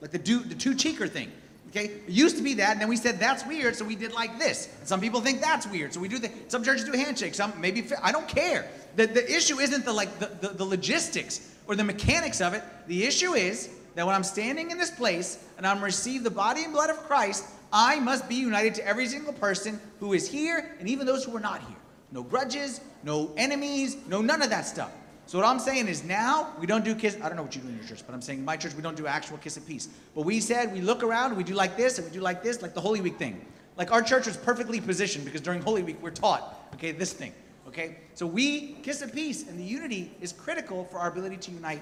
[0.00, 1.30] like the, do, the two cheeker thing.
[1.72, 4.12] Okay, it used to be that, and then we said that's weird, so we did
[4.12, 4.68] like this.
[4.78, 6.30] And some people think that's weird, so we do the.
[6.48, 7.34] Some churches do a handshake.
[7.34, 8.68] Some maybe I don't care.
[8.96, 12.62] The the issue isn't the like the, the, the logistics or the mechanics of it.
[12.88, 16.64] The issue is that when I'm standing in this place and I'm receive the body
[16.64, 20.76] and blood of Christ, I must be united to every single person who is here
[20.78, 21.76] and even those who are not here.
[22.10, 24.90] No grudges, no enemies, no none of that stuff.
[25.32, 27.16] So what I'm saying is now we don't do kiss.
[27.22, 28.74] I don't know what you do in your church, but I'm saying in my church
[28.74, 29.88] we don't do actual kiss of peace.
[30.14, 32.42] But we said we look around, and we do like this, and we do like
[32.42, 33.42] this, like the Holy Week thing.
[33.78, 37.32] Like our church was perfectly positioned because during Holy Week we're taught, okay, this thing.
[37.66, 37.96] Okay?
[38.12, 41.80] So we kiss of peace, and the unity is critical for our ability to unite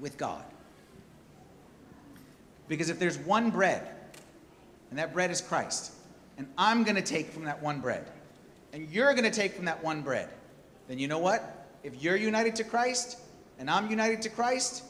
[0.00, 0.42] with God.
[2.66, 3.86] Because if there's one bread,
[4.88, 5.92] and that bread is Christ,
[6.38, 8.06] and I'm going to take from that one bread,
[8.72, 10.30] and you're going to take from that one bread,
[10.88, 11.56] then you know what?
[11.82, 13.18] If you're united to Christ,
[13.58, 14.84] and I'm united to Christ,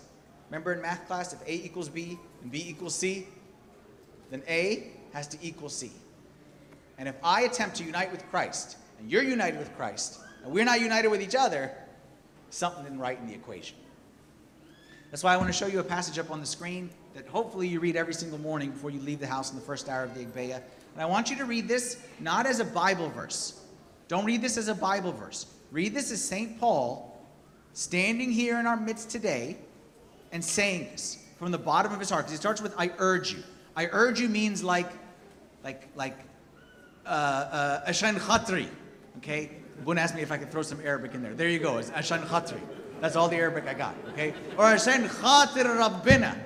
[0.50, 3.28] remember in math class, if A equals B and B equals C,
[4.30, 5.90] then A has to equal C.
[6.98, 10.64] And if I attempt to unite with Christ, and you're united with Christ, and we're
[10.64, 11.70] not united with each other,
[12.50, 13.76] something isn't right in the equation.
[15.10, 17.66] That's why I want to show you a passage up on the screen that hopefully
[17.66, 20.14] you read every single morning before you leave the house in the first hour of
[20.14, 20.56] the Agpeya.
[20.94, 23.60] And I want you to read this not as a Bible verse.
[24.08, 25.46] Don't read this as a Bible verse.
[25.70, 26.58] Read this as St.
[26.58, 27.18] Paul
[27.72, 29.56] standing here in our midst today
[30.32, 32.24] and saying this from the bottom of his heart.
[32.24, 33.42] Because he starts with, I urge you.
[33.76, 34.90] I urge you means like,
[35.62, 36.18] like, like,
[37.06, 38.68] uh, uh, Ashan Khatri.
[39.18, 39.50] Okay?
[39.84, 41.34] Boone asked me if I could throw some Arabic in there.
[41.34, 41.78] There you go.
[41.78, 42.60] It's Ashan Khatri.
[43.00, 43.94] That's all the Arabic I got.
[44.08, 44.34] Okay?
[44.56, 46.36] Or Ashan Khatir Rabbina.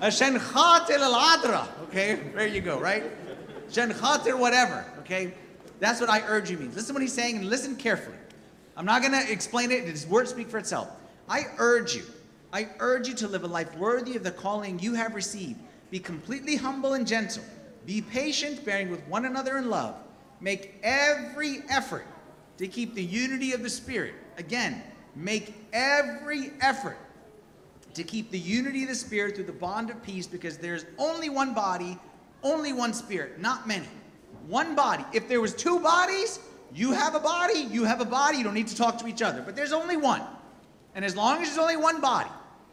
[0.00, 1.66] Ashan Khatir Al Adra.
[1.84, 2.20] Okay?
[2.34, 3.04] There you go, right?
[3.68, 4.84] Ashan Khatir whatever.
[5.00, 5.34] Okay?
[5.80, 6.74] That's what I urge you means.
[6.74, 8.16] Listen to what he's saying and listen carefully.
[8.76, 9.84] I'm not going to explain it.
[9.84, 10.88] His words speak for itself.
[11.28, 12.04] I urge you
[12.52, 15.58] I urge you to live a life worthy of the calling you have received.
[15.90, 17.44] Be completely humble and gentle.
[17.86, 19.94] Be patient, bearing with one another in love.
[20.40, 22.06] Make every effort
[22.58, 24.14] to keep the unity of the Spirit.
[24.36, 24.82] Again,
[25.14, 26.98] make every effort
[27.94, 31.28] to keep the unity of the Spirit through the bond of peace because there's only
[31.28, 31.98] one body,
[32.42, 33.88] only one Spirit, not many.
[34.50, 35.04] One body.
[35.12, 36.40] If there was two bodies,
[36.74, 39.22] you have a body, you have a body, you don't need to talk to each
[39.22, 39.42] other.
[39.42, 40.22] But there's only one.
[40.96, 42.28] And as long as there's only one body,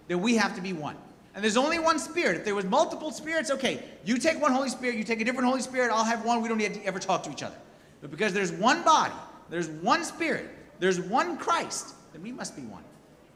[0.08, 0.96] then we have to be one.
[1.36, 2.38] And there's only one spirit.
[2.38, 5.48] If there was multiple spirits, okay, you take one Holy Spirit, you take a different
[5.48, 7.56] Holy Spirit, I'll have one, we don't need to ever talk to each other.
[8.02, 9.14] But because there's one body,
[9.52, 10.50] there's one spirit,
[10.80, 12.84] there's one Christ, then we must be one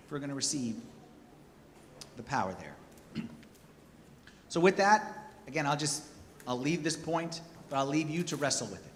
[0.04, 0.78] if we're going to receive
[2.18, 3.24] the power there.
[4.50, 6.04] so with that, again, I'll just
[6.48, 7.42] I'll leave this point,
[7.72, 8.92] but I'll leave you to wrestle with it.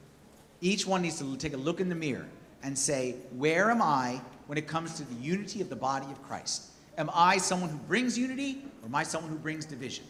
[0.59, 2.27] Each one needs to take a look in the mirror
[2.61, 6.21] and say, where am I when it comes to the unity of the body of
[6.23, 6.71] Christ?
[6.97, 10.03] Am I someone who brings unity or am I someone who brings division?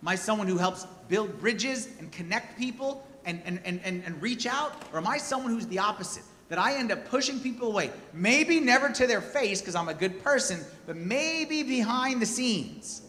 [0.00, 4.22] Am I someone who helps build bridges and connect people and, and, and, and, and
[4.22, 4.72] reach out?
[4.92, 6.22] Or am I someone who's the opposite?
[6.48, 7.90] That I end up pushing people away.
[8.12, 13.02] Maybe never to their face because I'm a good person, but maybe behind the scenes.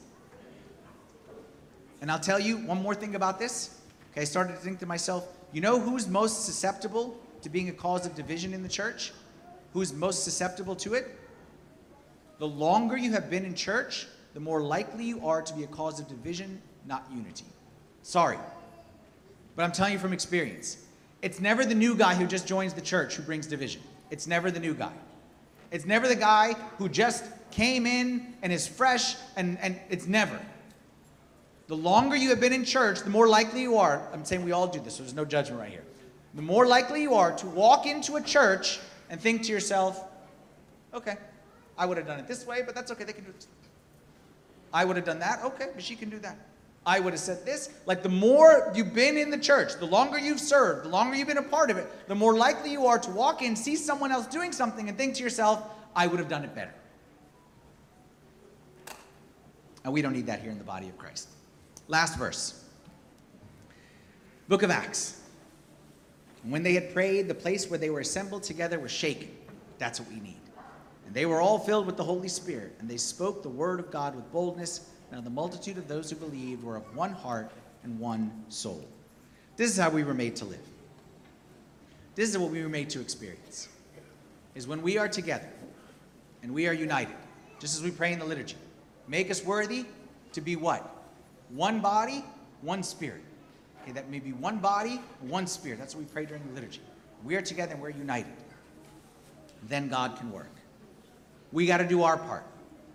[2.01, 3.79] And I'll tell you one more thing about this.
[4.13, 7.71] Okay, I started to think to myself, you know who's most susceptible to being a
[7.71, 9.11] cause of division in the church?
[9.73, 11.19] Who's most susceptible to it?
[12.37, 14.05] The longer you have been in church,
[14.35, 17.45] the more likely you are to be a cause of division, not unity.
[18.03, 18.37] Sorry.
[19.55, 20.77] But I'm telling you from experience.
[21.23, 23.81] It's never the new guy who just joins the church who brings division.
[24.11, 24.93] It's never the new guy.
[25.71, 30.39] It's never the guy who just came in and is fresh, and, and it's never.
[31.67, 34.07] The longer you have been in church, the more likely you are.
[34.13, 35.83] I'm saying we all do this, so there's no judgment right here.
[36.33, 40.03] The more likely you are to walk into a church and think to yourself,
[40.93, 41.15] okay,
[41.77, 43.45] I would have done it this way, but that's okay, they can do it.
[44.73, 46.37] I would have done that, okay, but she can do that.
[46.85, 47.69] I would have said this.
[47.85, 51.27] Like the more you've been in the church, the longer you've served, the longer you've
[51.27, 54.11] been a part of it, the more likely you are to walk in, see someone
[54.11, 55.63] else doing something, and think to yourself,
[55.95, 56.73] I would have done it better.
[59.85, 61.29] And we don't need that here in the body of Christ.
[61.93, 62.59] Last verse.
[64.47, 65.21] Book of Acts.
[66.41, 69.29] When they had prayed, the place where they were assembled together was shaken.
[69.77, 70.41] That's what we need.
[71.05, 73.91] And they were all filled with the Holy Spirit, and they spoke the word of
[73.91, 74.89] God with boldness.
[75.11, 77.51] Now the multitude of those who believed were of one heart
[77.83, 78.83] and one soul.
[79.55, 80.65] This is how we were made to live.
[82.15, 83.69] This is what we were made to experience.
[84.55, 85.49] Is when we are together
[86.41, 87.17] and we are united,
[87.59, 88.57] just as we pray in the liturgy.
[89.07, 89.85] Make us worthy
[90.31, 90.89] to be what?
[91.55, 92.25] One body,
[92.61, 93.21] one spirit.
[93.83, 95.77] Okay, that may be one body, one spirit.
[95.77, 96.81] That's what we pray during the liturgy.
[97.23, 98.33] We are together and we're united.
[99.67, 100.49] Then God can work.
[101.51, 102.45] We got to do our part.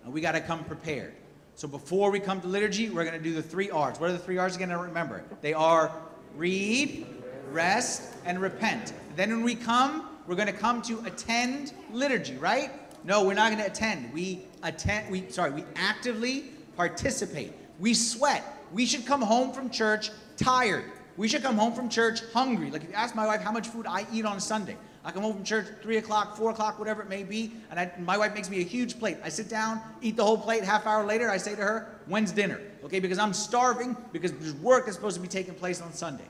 [0.06, 1.14] We got to come prepared.
[1.54, 4.00] So before we come to liturgy, we're going to do the three R's.
[4.00, 4.70] What are the three R's again?
[4.70, 5.22] I remember.
[5.40, 5.92] They are
[6.34, 7.06] read,
[7.50, 8.92] rest, and repent.
[9.16, 12.70] Then when we come, we're going to come to attend liturgy, right?
[13.04, 14.12] No, we're not going to attend.
[14.12, 15.10] We attend.
[15.10, 15.50] We sorry.
[15.52, 17.52] We actively participate.
[17.78, 18.44] We sweat.
[18.72, 20.84] We should come home from church tired.
[21.16, 22.70] We should come home from church hungry.
[22.70, 25.22] Like if you ask my wife how much food I eat on Sunday, I come
[25.22, 28.34] home from church three o'clock, four o'clock, whatever it may be, and I, my wife
[28.34, 29.16] makes me a huge plate.
[29.24, 30.64] I sit down, eat the whole plate.
[30.64, 34.54] Half hour later, I say to her, "When's dinner?" Okay, because I'm starving because there's
[34.54, 36.26] work that's supposed to be taking place on Sunday.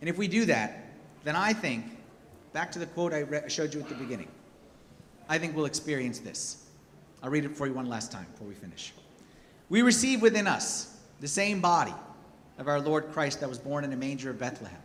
[0.00, 0.86] And if we do that,
[1.24, 1.84] then I think,
[2.52, 4.28] back to the quote I re- showed you at the beginning,
[5.28, 6.66] I think we'll experience this.
[7.22, 8.92] I'll read it for you one last time before we finish.
[9.70, 11.94] We receive within us the same body
[12.56, 14.80] of our Lord Christ that was born in a manger of Bethlehem.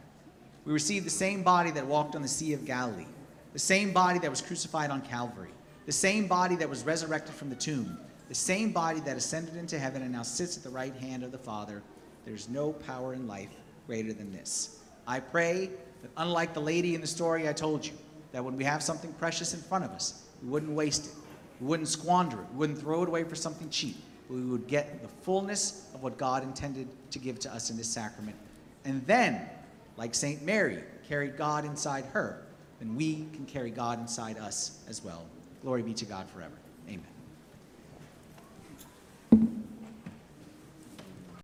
[0.65, 3.05] We receive the same body that walked on the Sea of Galilee,
[3.53, 5.51] the same body that was crucified on Calvary,
[5.85, 9.79] the same body that was resurrected from the tomb, the same body that ascended into
[9.79, 11.81] heaven and now sits at the right hand of the Father.
[12.25, 13.49] There's no power in life
[13.87, 14.79] greater than this.
[15.07, 15.69] I pray
[16.01, 17.93] that, unlike the lady in the story I told you,
[18.33, 21.13] that when we have something precious in front of us, we wouldn't waste it,
[21.61, 23.95] we wouldn't squander it, we wouldn't throw it away for something cheap
[24.33, 27.87] we would get the fullness of what God intended to give to us in this
[27.87, 28.35] sacrament.
[28.83, 29.47] And then,
[29.95, 30.41] like St.
[30.41, 32.41] Mary carried God inside her,
[32.79, 35.23] then we can carry God inside us as well.
[35.61, 36.55] Glory be to God forever.
[36.89, 37.05] Amen.